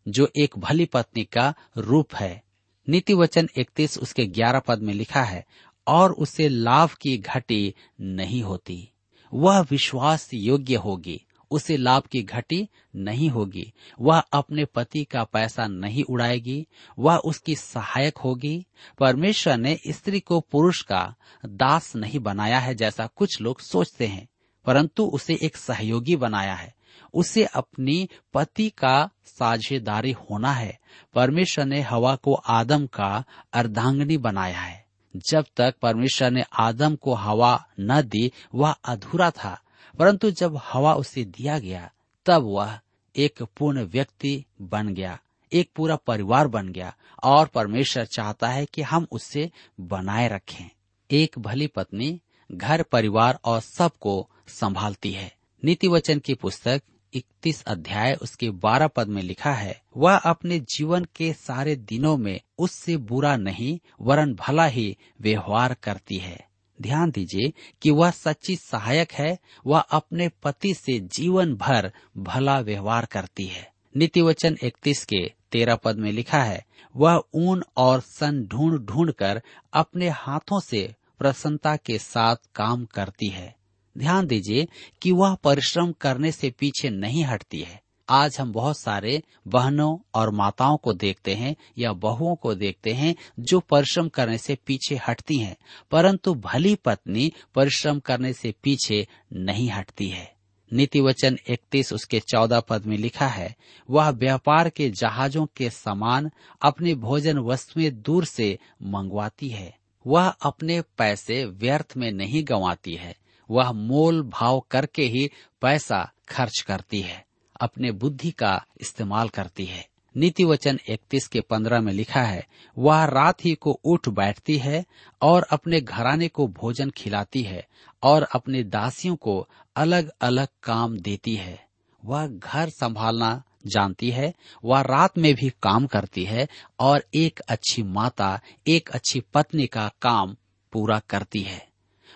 जो 0.08 0.30
एक 0.36 0.58
भली 0.58 0.86
पत्नी 0.86 1.24
का 1.24 1.54
रूप 1.78 2.16
है। 2.16 2.44
नीति 2.90 3.14
वचन 3.14 3.50
इकतीस 3.58 3.98
उसके 3.98 4.26
ग्यारह 4.26 4.60
पद 4.60 4.80
में 4.80 4.94
लिखा 4.94 5.24
है, 5.24 5.46
और 5.88 6.12
उसे 6.12 6.50
लाभ 6.50 6.90
की 6.90 7.18
घटी 7.18 7.74
नहीं 8.02 8.44
होती। 8.44 8.90
वह 9.34 9.60
विश्वास 9.60 10.30
योग्य 10.34 10.76
होगी, 10.76 11.26
उसे 11.52 11.78
लाभ 11.78 12.04
की 12.04 12.22
घटी 12.24 12.70
नहीं 12.96 13.30
होगी। 13.30 13.74
वह 14.02 14.20
अपने 14.20 14.66
पति 14.66 15.04
का 15.04 15.24
पैसा 15.24 15.68
नहीं 15.68 16.04
उड़ाएगी, 16.04 16.68
वह 17.00 17.16
उसकी 17.16 17.56
सहायक 17.56 18.18
होगी। 18.18 18.66
परमेश्वर 19.00 19.58
ने 19.58 19.80
स्त्री 19.88 20.20
को 20.20 20.40
पुरुष 20.40 20.82
का 20.82 21.16
दास 21.46 21.96
नहीं 21.96 22.20
बनाया 22.20 22.60
है 22.60 22.76
जैसा 22.76 23.08
कुछ 23.08 23.42
लोग 23.42 23.60
सोचते 23.60 24.08
हैं, 24.08 24.28
परंतु 24.66 25.06
उसे 25.06 25.40
एक 25.42 25.58
सहयोगी 25.58 26.16
बनाया 26.16 26.54
है। 26.54 26.74
उसे 27.14 27.46
अपनी 27.46 28.10
पति 28.34 28.70
का 28.70 29.10
साझेदारी 29.26 30.12
होना 30.12 30.52
है। 30.52 30.80
परमेश्वर 31.14 31.66
ने 31.66 31.82
हवा 31.82 32.16
को 32.16 32.34
आदम 32.34 32.88
का 32.88 33.24
अर्धांगनी 33.54 34.18
बनाया 34.18 34.60
है। 34.60 34.86
जब 35.30 35.46
तक 35.58 35.76
परमेश्वर 35.82 36.32
ने 36.32 36.44
आदम 36.60 36.96
को 36.96 37.14
हवा 37.14 37.66
न 37.80 38.02
दी, 38.02 38.32
वह 38.56 38.72
अधूरा 38.72 39.32
था। 39.32 39.62
परंतु 40.00 40.32
जब 40.32 40.62
हवा 40.64 40.94
उसे 40.94 41.24
दिया 41.24 41.60
गया, 41.60 41.92
तब 42.26 42.44
वह 42.44 42.80
एक 43.16 43.44
पूर्ण 43.44 43.84
व्यक्ति 43.84 44.46
बन 44.62 44.88
गया, 44.88 45.20
एक 45.54 45.70
पूरा 45.76 45.96
परिवार 45.96 46.48
बन 46.48 46.68
गया, 46.70 46.96
और 47.24 47.48
परमेश्वर 47.48 48.06
चाहता 48.06 48.48
है 48.48 48.66
कि 48.66 48.82
हम 48.82 49.08
उसे 49.12 49.52
बनाए 49.80 50.28
रखें। 50.28 50.70
एक 51.12 51.40
भली 51.40 51.68
पत्नी 51.68 52.22
घर, 52.52 52.84
परिवार 52.84 53.40
और 53.46 53.60
सबको 53.60 54.30
संभालती 54.48 55.12
है। 55.12 55.36
नीति 55.66 55.88
वचन 55.88 56.20
की 56.20 56.34
पुस्तक 56.34 56.82
इकतीस 57.14 57.64
अध्याय 57.64 58.14
उसके 58.14 58.50
बारह 58.50 58.88
पद 58.88 59.08
में 59.08 59.22
लिखा 59.22 59.54
है, 59.54 59.82
वह 59.98 60.16
अपने 60.16 60.60
जीवन 60.60 61.06
के 61.16 61.34
सारे 61.34 61.76
दिनों 61.76 62.18
में 62.18 62.40
उससे 62.58 62.98
बुरा 62.98 63.36
नहीं, 63.36 63.80
वरन 64.02 64.34
भला 64.34 64.66
ही 64.66 64.98
व्यवहार 65.22 65.74
करती 65.74 66.18
है। 66.18 66.48
ध्यान 66.82 67.12
दीजिए 67.12 67.54
कि 67.82 67.92
वह 67.92 68.12
सच्ची 68.12 68.56
सहायक 68.56 69.12
है, 69.12 69.40
वह 69.68 69.80
अपने 69.80 70.30
पति 70.30 70.74
से 70.74 71.00
जीवन 71.00 71.56
भर 71.56 71.92
भला 72.18 72.60
व्यवहार 72.60 73.06
करती 73.06 73.46
है। 73.46 73.72
नीति 73.98 74.22
वचन 74.22 74.58
इकतीस 74.64 75.06
के 75.06 75.32
तेरह 75.52 75.76
पद 75.76 75.96
में 75.96 76.12
लिखा 76.12 76.44
है, 76.44 76.66
वह 76.96 77.24
ऊन 77.34 77.64
और 77.78 78.00
सन 78.00 78.44
ढूंढ 78.46 78.80
ढूंढ 78.80 79.12
कर 79.12 79.42
अपने 79.74 80.10
हाथों 80.10 80.60
से 80.60 80.96
प्रसन्नता 81.20 81.76
के 81.76 81.98
साथ 81.98 82.36
काम 82.56 82.86
करती 82.86 83.28
है। 83.28 83.56
ध्यान 83.98 84.28
दीजिए 84.28 84.68
कि 85.02 85.12
वह 85.12 85.36
परिश्रम 85.36 85.92
करने 85.92 86.32
से 86.32 86.50
पीछे 86.50 86.90
नहीं 86.90 87.24
हटती 87.24 87.60
है। 87.60 87.82
आज 88.10 88.38
हम 88.40 88.52
बहुत 88.52 88.80
सारे 88.80 89.24
बहनों 89.48 89.98
और 90.16 90.30
माताओं 90.32 90.78
को 90.78 90.94
देखते 90.94 91.34
हैं 91.34 91.56
या 91.78 91.94
बहुओं 91.94 92.36
को 92.36 92.56
देखते 92.56 92.94
हैं 92.94 93.16
जो 93.40 93.60
परिश्रम 93.60 94.10
करने 94.10 94.38
से 94.38 94.58
पीछे 94.66 95.00
हटती 95.08 95.38
हैं, 95.38 95.58
परंतु 95.92 96.34
भली 96.34 96.76
पत्नी 96.76 97.32
परिश्रम 97.56 98.00
करने 98.00 98.34
से 98.34 98.54
पीछे 98.64 99.08
नहीं 99.34 99.70
हटती 99.70 100.10
है। 100.10 100.34
नीति 100.74 101.02
वचन 101.02 101.38
इकतीस 101.50 101.94
उसके 101.94 102.20
चौदह 102.20 102.60
पद 102.60 102.86
में 102.86 102.98
लिखा 102.98 103.28
है, 103.28 103.56
वह 103.90 104.10
व्यापार 104.10 104.70
के 104.70 104.90
जहाजों 104.90 105.46
के 105.56 105.70
समान 105.70 106.32
अपने 106.62 106.96
भोजन 106.96 107.38
वस्तुएँ 107.38 107.90
दूर 107.90 108.26
से 108.26 108.60
मंगवाती 108.84 109.50
है। 109.50 109.78
वह 110.08 110.28
अपने 110.28 110.82
पैसे 110.82 111.46
व्यर्थ 111.46 111.94
में 111.98 112.12
नहीं 112.12 112.44
गंवाती 112.44 112.96
है। 112.96 113.23
वह 113.54 113.72
मोल 113.72 114.22
भाव 114.24 114.60
करके 114.72 115.06
ही 115.06 115.30
पैसा 115.62 116.12
खर्च 116.30 116.60
करती 116.60 117.02
है, 117.02 117.26
अपने 117.62 117.92
बुद्धि 117.92 118.32
का 118.32 118.66
इस्तेमाल 118.82 119.30
करती 119.30 119.66
है। 119.66 119.88
नीति 120.16 120.44
वचन 120.44 120.80
इकतीस 120.90 121.28
के 121.28 121.42
पंद्रह 121.42 121.82
में 121.82 121.92
लिखा 121.94 122.22
है, 122.22 122.46
वह 122.78 123.04
रात 123.06 123.46
ही 123.46 123.54
को 123.54 123.72
उठ 123.86 124.10
बैठती 124.10 124.58
है 124.58 124.84
और 125.22 125.48
अपने 125.52 125.82
घराने 125.82 126.28
को 126.28 126.48
भोजन 126.48 126.90
खिलाती 126.90 127.42
है 127.44 127.66
और 128.04 128.24
अपने 128.24 128.64
दासियों 128.64 129.16
को 129.16 129.48
अलग 129.76 130.12
अलग 130.22 130.48
काम 130.64 130.98
देती 130.98 131.36
है। 131.36 131.60
वह 132.04 132.28
घर 132.28 132.70
संभालना 132.70 133.44
जानती 133.66 134.10
है, 134.10 134.34
वह 134.64 134.82
रात 134.82 135.18
में 135.18 135.34
भी 135.36 135.50
काम 135.62 135.86
करती 135.88 136.24
है 136.24 136.48
और 136.80 137.04
एक 137.16 137.40
अच्छी 137.40 137.84
माता, 137.84 138.40
एक 138.68 138.90
अच्छी 138.90 139.20
पत्नी 139.34 139.68
का 139.68 139.90
काम 140.02 140.36
पूरा 140.74 141.00
करती 141.00 141.42
है। 141.42 141.73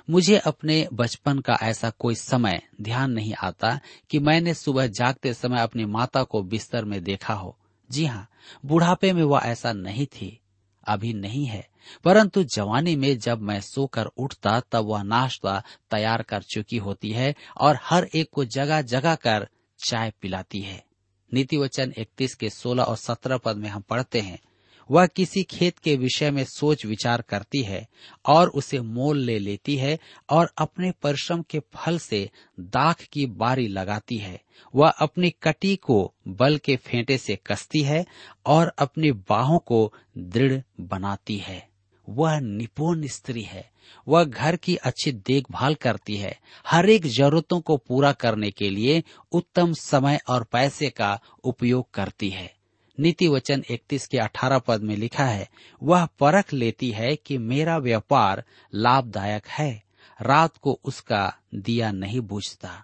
मुझे 0.10 0.38
अपने 0.38 0.88
बचपन 0.94 1.40
का 1.40 1.58
ऐसा 1.62 1.90
कोई 1.90 2.16
समय 2.16 2.62
ध्यान 2.82 3.12
नहीं 3.12 3.34
आता 3.34 3.80
कि 4.10 4.20
मैंने 4.20 4.54
सुबह 4.54 4.88
जागते 4.88 5.34
समय 5.34 5.62
अपनी 5.62 5.86
माता 5.86 6.24
को 6.24 6.42
बिस्तर 6.44 6.86
में 6.86 7.04
देखा 7.04 7.34
हो। 7.34 7.58
जी 7.92 8.06
हाँ 8.06 8.28
बुढ़ापे 8.66 9.14
में 9.14 9.24
वह 9.24 9.42
ऐसा 9.46 9.74
नहीं 9.74 10.06
थी, 10.06 10.40
अभी 10.88 11.14
नहीं 11.14 11.46
है। 11.46 11.68
परंतु 12.04 12.44
जवानी 12.44 12.96
में 12.96 13.18
जब 13.20 13.42
मैं 13.42 13.62
सोकर 13.62 14.06
उठता, 14.06 14.60
तब 14.60 14.86
वह 14.86 15.04
नाश्ता 15.04 15.64
तैयार 15.92 16.22
कर 16.22 16.42
चुकी 16.42 16.78
होती 16.78 17.12
है 17.12 17.36
और 17.58 17.80
हर 17.84 18.10
एक 18.16 18.30
को 18.32 18.46
जगह 18.46 18.82
जगह 18.82 19.16
कर 19.16 19.48
चाय 19.80 20.14
पिलाती 20.22 20.62
है। 20.62 20.84
नीति 21.34 21.58
वचन 21.58 21.94
इकतीस 21.98 22.36
के 22.36 22.50
सोलह 22.50 22.84
और 22.84 22.98
सत्रह 22.98 23.38
पद 23.38 23.58
में 23.58 23.70
हम 23.70 23.82
पढ़ते 23.82 24.20
हैं 24.20 24.40
वह 24.92 25.06
किसी 25.06 25.44
खेत 25.44 25.80
के 25.80 25.96
विषय 25.96 26.32
में 26.32 26.44
सोच 26.44 26.86
विचार 26.86 27.22
करती 27.22 27.64
है 27.64 27.88
और 28.26 28.50
उसे 28.50 28.80
मोल 28.80 29.20
ले 29.20 29.40
लेती 29.40 29.78
है 29.78 30.00
और 30.30 30.54
अपने 30.58 30.92
परिश्रम 30.92 31.42
के 31.42 31.60
फल 31.60 32.00
से 32.00 32.30
दाख 32.60 33.02
की 33.02 33.26
बारी 33.26 33.68
लगाती 33.68 34.18
है। 34.18 34.42
वह 34.76 34.90
अपनी 34.90 35.30
कटी 35.30 35.76
को 35.76 36.14
बल 36.28 36.58
के 36.58 36.76
फेंटे 36.76 37.18
से 37.18 37.36
कसती 37.36 37.82
है 37.82 38.06
और 38.46 38.74
अपनी 38.80 39.12
बाहों 39.12 39.60
को 39.60 39.94
दृढ़ 40.18 40.62
बनाती 40.80 41.38
है। 41.38 41.70
वह 42.10 42.40
निपुण 42.40 43.08
स्त्री 43.08 43.42
है। 43.42 43.72
वह 44.08 44.24
घर 44.24 44.56
की 44.56 44.76
अच्छी 44.76 45.12
देखभाल 45.12 45.76
करती 45.76 46.18
है। 46.18 46.40
हर 46.68 46.90
एक 46.90 47.06
जरूरतों 47.06 47.62
को 47.62 47.78
पूरा 47.78 48.12
करने 48.12 48.52
के 48.52 48.70
लिए 48.70 49.04
उत्तम 49.32 49.74
समय 49.74 50.20
और 50.30 50.44
पैसे 50.44 50.90
का 50.90 51.20
उपयोग 51.44 51.92
करती 51.92 52.30
है। 52.30 52.57
नीति 53.00 53.28
वचन 53.28 53.64
इकतीस 53.72 54.08
के 54.08 54.18
अठारह 54.18 54.60
पद 54.60 54.82
में 54.82 54.96
लिखा 54.96 55.26
है, 55.26 55.50
वह 55.84 56.06
परख 56.06 56.54
लेती 56.54 56.92
है 56.92 57.16
कि 57.16 57.38
मेरा 57.38 57.78
व्यापार 57.78 58.44
लाभदायक 58.76 59.48
है, 59.48 59.84
रात 60.22 60.58
को 60.58 60.80
उसका 60.84 61.38
दिया 61.56 61.92
नहीं 61.92 62.22
बुझता। 62.22 62.84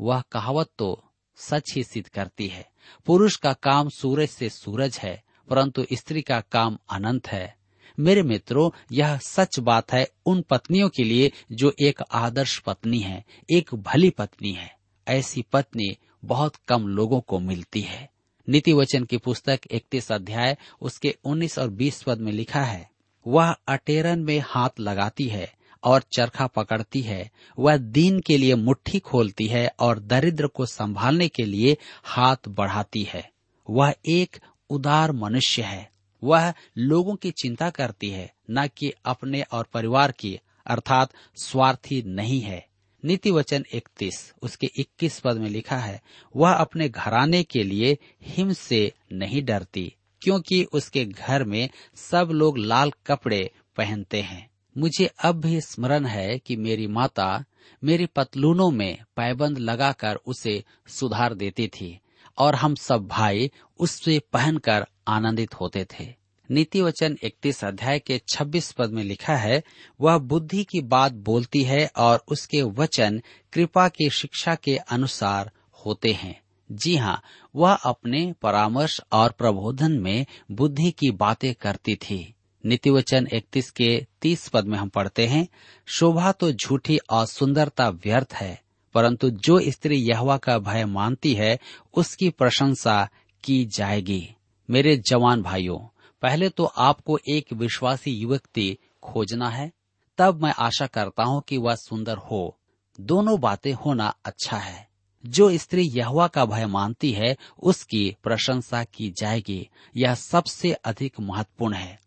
वह 0.00 0.22
कहावत 0.32 0.70
तो 0.78 1.04
सच 1.36 1.72
ही 1.74 1.84
सिद्ध 1.84 2.08
करती 2.08 2.46
है, 2.46 2.70
पुरुष 3.06 3.36
का 3.36 3.52
काम 3.52 3.88
सूरज 3.88 4.28
से 4.28 4.48
सूरज 4.48 4.98
है, 4.98 5.22
परंतु 5.48 5.86
स्त्री 5.92 6.22
का 6.22 6.40
काम 6.40 6.78
अनंत 6.90 7.28
है। 7.28 7.56
मेरे 7.98 8.22
मित्रों, 8.22 8.70
यह 8.92 9.18
सच 9.18 9.58
बात 9.58 9.92
है 9.92 10.08
उन 10.26 10.42
पत्नियों 10.42 10.88
के 10.88 11.04
लिए 11.04 11.32
जो 11.52 11.72
एक 11.82 12.02
आदर्श 12.12 12.58
पत्नी 12.58 12.98
है, 12.98 13.24
एक 13.50 13.74
भली 13.74 14.10
पत्नी 14.10 14.52
है। 14.52 14.76
ऐसी 15.08 15.42
पत्नी 15.42 15.96
बहुत 16.24 16.56
कम 16.56 16.86
लोगों 16.86 17.20
को 17.20 17.38
मिलती 17.38 17.80
है। 17.80 18.13
नीति 18.48 18.72
वचन 18.72 19.04
की 19.04 19.16
पुस्तक 19.16 19.60
इकतीस 19.70 20.12
अध्याय, 20.12 20.56
उसके 20.80 21.16
उन्नीस 21.24 21.58
और 21.58 21.70
बीस 21.70 22.02
पद 22.02 22.18
में 22.18 22.32
लिखा 22.32 22.64
है, 22.64 22.90
वह 23.26 23.56
अटेरन 23.68 24.18
में 24.18 24.42
हाथ 24.46 24.70
लगाती 24.80 25.24
है 25.24 25.52
और 25.84 26.02
चरखा 26.16 26.46
पकड़ती 26.46 27.00
है। 27.00 27.30
वह 27.58 27.76
दीन 27.76 28.20
के 28.20 28.38
लिए 28.38 28.54
मुट्ठी 28.54 28.98
खोलती 28.98 29.46
है 29.46 29.74
और 29.80 29.98
दरिद्र 29.98 30.46
को 30.46 30.66
संभालने 30.66 31.28
के 31.28 31.44
लिए 31.44 31.76
हाथ 32.04 32.36
बढ़ाती 32.48 33.02
है। 33.02 33.30
वह 33.70 33.94
एक 34.06 34.36
उदार 34.70 35.12
मनुष्य 35.12 35.62
है। 35.62 35.90
वह 36.24 36.54
लोगों 36.78 37.16
की 37.16 37.30
चिंता 37.30 37.70
करती 37.70 38.08
है, 38.08 38.34
न 38.50 38.66
कि 38.66 38.92
अपने 39.04 39.42
और 39.42 39.66
परिवार 39.72 40.12
की, 40.12 40.40
अर्थात 40.66 41.12
स्वार्थी 41.36 42.02
नहीं 42.02 42.40
है। 42.40 42.66
नीति 43.04 43.30
वचन 43.30 43.64
इकतीस, 43.74 44.34
उसके 44.42 44.66
इक्कीस 44.78 45.20
पद 45.20 45.36
में 45.36 45.48
लिखा 45.50 45.76
है, 45.76 46.02
वह 46.36 46.52
अपने 46.52 46.88
घराने 46.88 47.42
के 47.42 47.62
लिए 47.62 47.98
हिम 48.22 48.52
से 48.52 48.92
नहीं 49.12 49.44
डरती, 49.44 49.94
क्योंकि 50.22 50.64
उसके 50.64 51.04
घर 51.04 51.44
में 51.44 51.68
सब 51.94 52.28
लोग 52.32 52.58
लाल 52.58 52.92
कपड़े 53.06 53.50
पहनते 53.76 54.20
हैं। 54.22 54.50
मुझे 54.78 55.10
अब 55.24 55.40
भी 55.40 55.60
स्मरण 55.60 56.06
है 56.06 56.38
कि 56.38 56.56
मेरी 56.56 56.86
माता 56.86 57.44
मेरी 57.84 58.06
पतलूनों 58.06 58.70
में 58.70 58.98
पैबंद 59.16 59.58
लगाकर 59.58 60.14
उसे 60.14 60.64
सुधार 60.88 61.34
देती 61.34 61.68
थी, 61.68 62.00
और 62.38 62.54
हम 62.54 62.74
सब 62.74 63.06
भाई 63.06 63.50
उससे 63.78 64.20
पहनकर 64.32 64.86
आनंदित 65.08 65.54
होते 65.54 65.84
थे। 65.84 66.23
नीति 66.50 66.80
वचन 66.82 67.16
इकतीस 67.22 67.64
अध्याय 67.64 67.98
के 67.98 68.20
छब्बीस 68.28 68.72
पद 68.72 68.90
में 68.90 69.02
लिखा 69.04 69.36
है, 69.36 69.62
वह 70.00 70.18
बुद्धि 70.18 70.64
की 70.64 70.80
बात 70.80 71.12
बोलती 71.12 71.62
है 71.62 71.90
और 71.96 72.24
उसके 72.28 72.62
वचन 72.62 73.22
कृपा 73.52 73.88
की 73.88 74.10
शिक्षा 74.10 74.54
के 74.54 74.76
अनुसार 74.76 75.50
होते 75.86 76.12
हैं। 76.12 76.40
जी 76.72 76.96
हाँ 76.96 77.22
वह 77.54 77.72
अपने 77.72 78.32
परामर्श 78.42 79.00
और 79.12 79.30
प्रबोधन 79.30 79.92
में 79.92 80.26
बुद्धि 80.50 80.90
की 80.90 81.10
बातें 81.10 81.54
करती 81.54 81.94
थी। 81.94 82.34
नीति 82.64 82.90
वचन 82.90 83.28
इकतीस 83.32 83.70
के 83.70 84.06
तीस 84.22 84.48
पद 84.48 84.64
में 84.64 84.78
हम 84.78 84.88
पढ़ते 84.88 85.26
हैं, 85.26 85.48
शोभा 85.86 86.32
तो 86.32 86.52
झूठी 86.52 86.98
और 87.10 87.26
सुंदरता 87.26 87.88
व्यर्थ 87.88 88.34
है, 88.34 88.62
परंतु 88.94 89.30
जो 89.30 89.60
स्त्री 89.70 89.96
यहवा 89.96 90.36
का 90.36 90.58
भय 90.58 90.84
मानती 90.84 91.34
है, 91.34 91.58
उसकी 91.94 92.30
प्रशंसा 92.30 93.08
की 93.44 93.64
जाएगी। 93.64 94.34
मेरे 94.70 94.96
जवान 94.96 95.42
भाइयों 95.42 95.78
पहले 96.24 96.48
तो 96.48 96.64
आपको 96.64 97.18
एक 97.28 97.52
विश्वासी 97.52 98.10
युवती 98.10 98.78
खोजना 99.02 99.50
है, 99.50 99.72
तब 100.18 100.42
मैं 100.42 100.54
आशा 100.58 100.86
करता 100.86 101.22
हूँ 101.22 101.42
कि 101.48 101.56
वह 101.56 101.74
सुंदर 101.74 102.16
हो। 102.16 102.58
दोनों 103.00 103.40
बातें 103.40 103.72
होना 103.72 104.16
अच्छा 104.24 104.56
है। 104.56 104.88
जो 105.26 105.58
स्त्री 105.58 105.82
यहवा 105.82 106.28
का 106.28 106.44
भय 106.44 106.66
मानती 106.66 107.12
है, 107.12 107.36
उसकी 107.62 108.16
प्रशंसा 108.22 108.84
की 108.84 109.10
जाएगी। 109.10 109.68
यह 109.96 110.14
सबसे 110.14 110.72
अधिक 110.72 111.20
महत्वपूर्ण 111.20 111.74
है। 111.74 112.00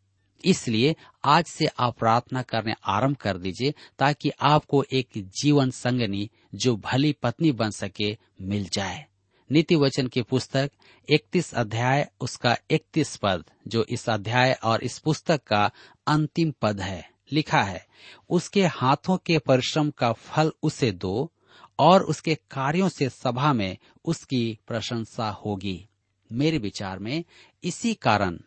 इसलिए 0.45 0.95
आज 1.25 1.45
से 1.45 1.65
आप 1.79 1.99
प्रार्थना 1.99 2.41
करने 2.41 2.73
आरंभ 2.85 3.15
कर 3.15 3.37
दीजिए, 3.37 3.73
ताकि 3.99 4.31
आपको 4.41 4.83
एक 4.91 5.09
जीवन 5.15 5.69
संगनी, 5.69 6.29
जो 6.55 6.75
भली 6.75 7.13
पत्नी 7.13 7.51
बन 7.51 7.69
सके, 7.69 8.17
मिल 8.41 8.69
जाए। 8.73 9.05
नीति 9.51 9.75
वचन 9.75 10.07
की 10.07 10.21
पुस्तक 10.21 10.71
31 11.09 11.53
अध्याय, 11.53 12.09
उसका 12.21 12.57
31 12.71 13.15
पद, 13.15 13.45
जो 13.67 13.85
इस 13.89 14.09
अध्याय 14.09 14.53
और 14.63 14.83
इस 14.83 14.99
पुस्तक 14.99 15.43
का 15.43 15.71
अंतिम 16.07 16.53
पद 16.61 16.81
है, 16.81 17.09
लिखा 17.31 17.61
है, 17.61 17.87
उसके 18.29 18.65
हाथों 18.65 19.17
के 19.17 19.39
परिश्रम 19.39 19.89
का 19.89 20.13
फल 20.13 20.51
उसे 20.63 20.91
दो 20.91 21.31
और 21.79 22.03
उसके 22.03 22.35
कार्यों 22.35 22.89
से 22.89 23.09
सभा 23.09 23.53
में 23.53 23.77
उसकी 24.05 24.59
प्रशंसा 24.67 25.29
होगी। 25.29 25.89
मेरे 26.31 26.57
विचार 26.57 26.99
में 26.99 27.23
इसी 27.63 27.93
कारण 27.93 28.39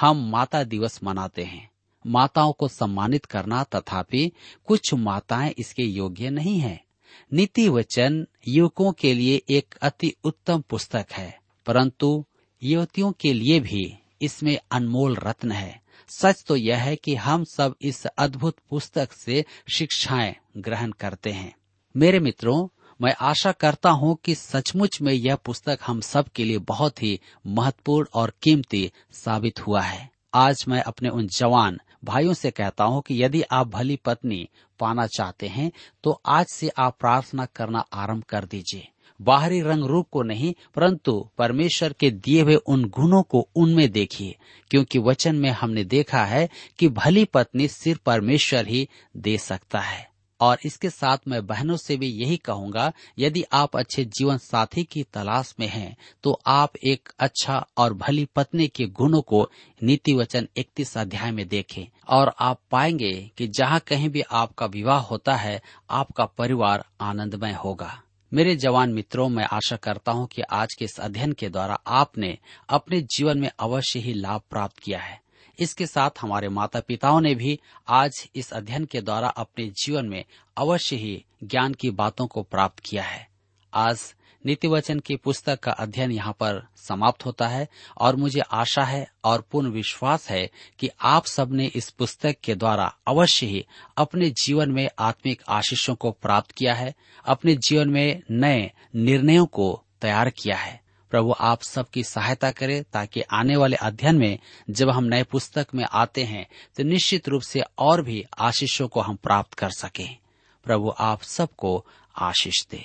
हम 0.00 0.30
माता 0.30 0.64
दिवस 0.64 1.00
मनाते 1.04 1.44
हैं। 1.44 1.70
माताओं 2.06 2.52
को 2.52 2.68
सम्मानित 2.68 3.24
करना 3.24 3.64
तथापि 3.64 4.32
कुछ 4.64 4.94
माताएँ 4.94 5.54
इसके 5.58 5.82
योग्य 5.82 6.30
नहीं 6.30 6.58
हैं। 6.58 6.85
नीति 7.32 7.68
वचन 7.68 8.26
युवकों 8.48 8.92
के 8.92 9.14
लिए 9.14 9.40
एक 9.50 9.74
अति 9.82 10.12
उत्तम 10.24 10.60
पुस्तक 10.60 11.12
है, 11.12 11.38
परंतु 11.66 12.24
युवतियों 12.62 13.12
के 13.12 13.32
लिए 13.32 13.60
भी 13.60 13.82
इसमें 14.22 14.58
अनमोल 14.70 15.16
रत्न 15.16 15.52
है। 15.52 15.80
सच 16.10 16.44
तो 16.48 16.56
यह 16.56 16.78
है 16.78 16.96
कि 16.96 17.14
हम 17.14 17.44
सब 17.44 17.74
इस 17.82 18.04
अद्भुत 18.06 18.56
पुस्तक 18.70 19.12
से 19.12 19.44
शिक्षाएँ 19.68 20.34
ग्रहण 20.56 20.90
करते 20.90 21.30
हैं। 21.30 21.54
मेरे 21.94 22.18
मित्रों, 22.20 22.66
मैं 23.00 23.14
आशा 23.20 23.52
करता 23.52 23.90
हूँ 23.90 24.16
कि 24.24 24.34
सचमुच 24.34 25.00
में 25.02 25.12
यह 25.12 25.36
पुस्तक 25.36 25.78
हम 25.86 26.00
सब 26.00 26.28
के 26.28 26.44
लिए 26.44 26.58
बहुत 26.58 27.02
ही 27.02 27.18
महत्वपूर्ण 27.46 28.06
और 28.14 28.32
कीमती 28.42 28.90
साबित 29.12 29.66
हुआ 29.66 29.80
है। 29.80 30.08
आज 30.34 30.64
मैं 30.68 30.82
अपने 30.82 31.08
उन 31.08 31.26
जवान 31.28 31.80
भाइयों 32.04 32.34
से 32.34 32.50
कहता 32.50 32.84
हूँ 32.84 33.02
कि 33.02 33.22
यदि 33.22 33.42
आप 33.42 33.68
भली 33.68 33.96
पत्नी 33.96 34.48
पाना 34.80 35.06
चाहते 35.06 35.46
हैं 35.46 35.70
तो 36.04 36.20
आज 36.26 36.46
से 36.46 36.68
आप 36.78 36.96
प्रार्थना 37.00 37.44
करना 37.46 37.84
आरंभ 37.92 38.22
कर 38.22 38.44
दीजिए। 38.44 38.88
बाहरी 39.20 39.60
रंग 39.60 39.84
रूप 39.84 40.08
को 40.10 40.22
नहीं, 40.22 40.54
परंतु 40.74 41.12
परमेश्वर 41.38 41.92
के 41.92 42.10
दिए 42.10 42.42
हुए 42.42 42.54
उन 42.54 42.84
गुणों 42.88 43.22
को 43.22 43.48
उनमें 43.56 43.90
देखिए, 43.92 44.36
क्योंकि 44.70 44.98
वचन 44.98 45.36
में 45.36 45.50
हमने 45.50 45.84
देखा 45.84 46.24
है 46.24 46.48
कि 46.78 46.88
भली 46.88 47.24
पत्नी 47.24 47.68
सिर्फ़ 47.68 48.00
परमेश्वर 48.06 48.66
ही 48.66 48.88
दे 49.16 49.38
सकता 49.38 49.78
है। 49.78 50.15
और 50.40 50.58
इसके 50.66 50.90
साथ 50.90 51.18
मैं 51.28 51.44
बहनों 51.46 51.76
से 51.76 51.96
भी 51.96 52.06
यही 52.14 52.36
कहूँगा, 52.36 52.92
यदि 53.18 53.44
आप 53.52 53.76
अच्छे 53.76 54.04
जीवन 54.04 54.38
साथी 54.38 54.84
की 54.84 55.02
तलाश 55.14 55.54
में 55.60 55.66
हैं 55.68 55.96
तो 56.24 56.38
आप 56.46 56.76
एक 56.84 57.12
अच्छा 57.18 57.64
और 57.76 57.94
भली 57.94 58.24
पत्नी 58.36 58.68
के 58.68 58.86
गुणों 58.92 59.20
को 59.22 59.42
नीति 59.80 60.14
वचन 60.14 60.48
इकतीस 60.56 60.96
अध्याय 60.98 61.30
में 61.30 61.46
देखें 61.48 61.84
और 62.08 62.34
आप 62.40 62.60
पाएँगे 62.70 63.12
कि 63.38 63.46
जहाँ 63.48 63.80
कहीं 63.80 64.08
भी 64.08 64.22
आपका 64.22 64.66
विवाह 64.66 65.00
होता 65.00 65.34
है, 65.34 65.60
आपका 65.90 66.24
परिवार 66.28 66.84
आनंदमय 67.00 67.52
होगा। 67.54 67.92
मेरे 68.32 68.54
जवान 68.56 68.92
मित्रों, 68.92 69.28
मैं 69.28 69.44
आशा 69.44 69.76
करता 69.76 70.12
हूँ 70.12 70.26
कि 70.26 70.42
आज 70.42 70.74
के 70.74 70.84
इस 70.84 70.98
अध्ययन 71.00 71.32
के 71.32 71.48
द्वारा 71.48 71.78
आपने 71.86 72.36
अपने 72.68 73.00
जीवन 73.10 73.38
में 73.38 73.50
अवश्य 73.60 73.98
ही 73.98 74.14
लाभ 74.14 74.42
प्राप्त 74.50 74.78
किया 74.78 75.00
है। 75.00 75.20
इसके 75.58 75.86
साथ 75.86 76.10
हमारे 76.20 76.48
माता 76.48 76.80
पिताओं 76.80 77.20
ने 77.20 77.34
भी 77.34 77.60
आज 77.88 78.28
इस 78.34 78.52
अध्ययन 78.52 78.84
के 78.84 79.00
द्वारा 79.00 79.28
अपने 79.28 79.72
जीवन 79.84 80.06
में 80.06 80.24
अवश्य 80.56 80.96
ही 80.96 81.24
ज्ञान 81.44 81.74
की 81.74 81.90
बातों 81.90 82.26
को 82.26 82.42
प्राप्त 82.42 82.80
किया 82.80 83.02
है। 83.02 83.28
आज 83.74 84.14
नीति 84.46 84.68
वचन 84.68 84.98
की 84.98 85.16
पुस्तक 85.16 85.60
का 85.60 85.72
अध्ययन 85.72 86.10
यहाँ 86.10 86.32
पर 86.32 86.66
समाप्त 86.76 87.24
होता 87.26 87.48
है 87.48 87.68
और 87.98 88.16
मुझे 88.16 88.40
आशा 88.40 88.84
है 88.84 89.10
और 89.24 89.44
पूर्ण 89.52 89.68
विश्वास 89.68 90.30
है 90.30 90.50
कि 90.78 90.90
आप 91.00 91.26
सबने 91.26 91.66
इस 91.66 91.90
पुस्तक 91.90 92.36
के 92.44 92.54
द्वारा 92.54 92.96
अवश्य 93.06 93.46
ही 93.46 93.66
अपने 93.96 94.30
जीवन 94.30 94.70
में 94.70 94.88
आत्मिक 94.98 95.42
आशीषों 95.48 95.94
को 95.94 96.10
प्राप्त 96.10 96.50
किया 96.50 96.74
है, 96.74 96.94
अपने 97.24 97.54
जीवन 97.56 97.90
में 97.90 98.22
नए 98.30 98.72
निर्णयों 98.94 99.46
को 99.46 99.82
तैयार 100.02 100.30
किया 100.30 100.56
है। 100.56 100.85
प्रभु, 101.10 101.34
आप 101.40 101.62
सबकी 101.62 102.02
सहायता 102.04 102.50
करे 102.50 102.80
ताकि 102.92 103.20
आने 103.20 103.56
वाले 103.56 103.76
अध्ययन 103.76 104.16
में 104.16 104.38
जब 104.70 104.90
हम 104.90 105.04
नए 105.04 105.22
पुस्तक 105.22 105.66
में 105.74 105.84
आते 105.92 106.24
हैं 106.24 106.46
तो 106.76 106.82
निश्चित 106.82 107.28
रूप 107.28 107.42
से 107.42 107.62
और 107.78 108.02
भी 108.02 108.24
आशीषों 108.38 108.88
को 108.88 109.00
हम 109.00 109.16
प्राप्त 109.16 109.54
कर 109.54 109.70
सकें। 109.70 110.16
प्रभु, 110.64 110.92
आप 110.98 111.22
सबको 111.22 111.86
आशीष 112.18 112.66
दे। 112.70 112.84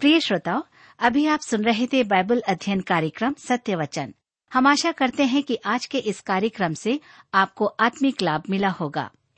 प्रिय 0.00 0.20
श्रोताओ, 0.20 0.62
अभी 0.98 1.26
आप 1.26 1.40
सुन 1.40 1.64
रहे 1.64 1.86
थे 1.86 2.04
बाइबल 2.04 2.40
अध्ययन 2.48 2.80
कार्यक्रम 2.80 3.34
सत्य 3.38 3.76
वचन। 3.76 4.14
हम 4.52 4.66
आशा 4.66 4.92
करते 4.92 5.24
हैं 5.24 5.42
कि 5.42 5.58
आज 5.66 5.86
के 5.86 5.98
इस 5.98 6.20
कार्यक्रम 6.20 6.74
से 6.74 7.00
आपको 7.34 7.66
आत्मिक 7.66 8.22
लाभ 8.22 8.42
मिला 8.50 8.68
होगा। 8.68 9.10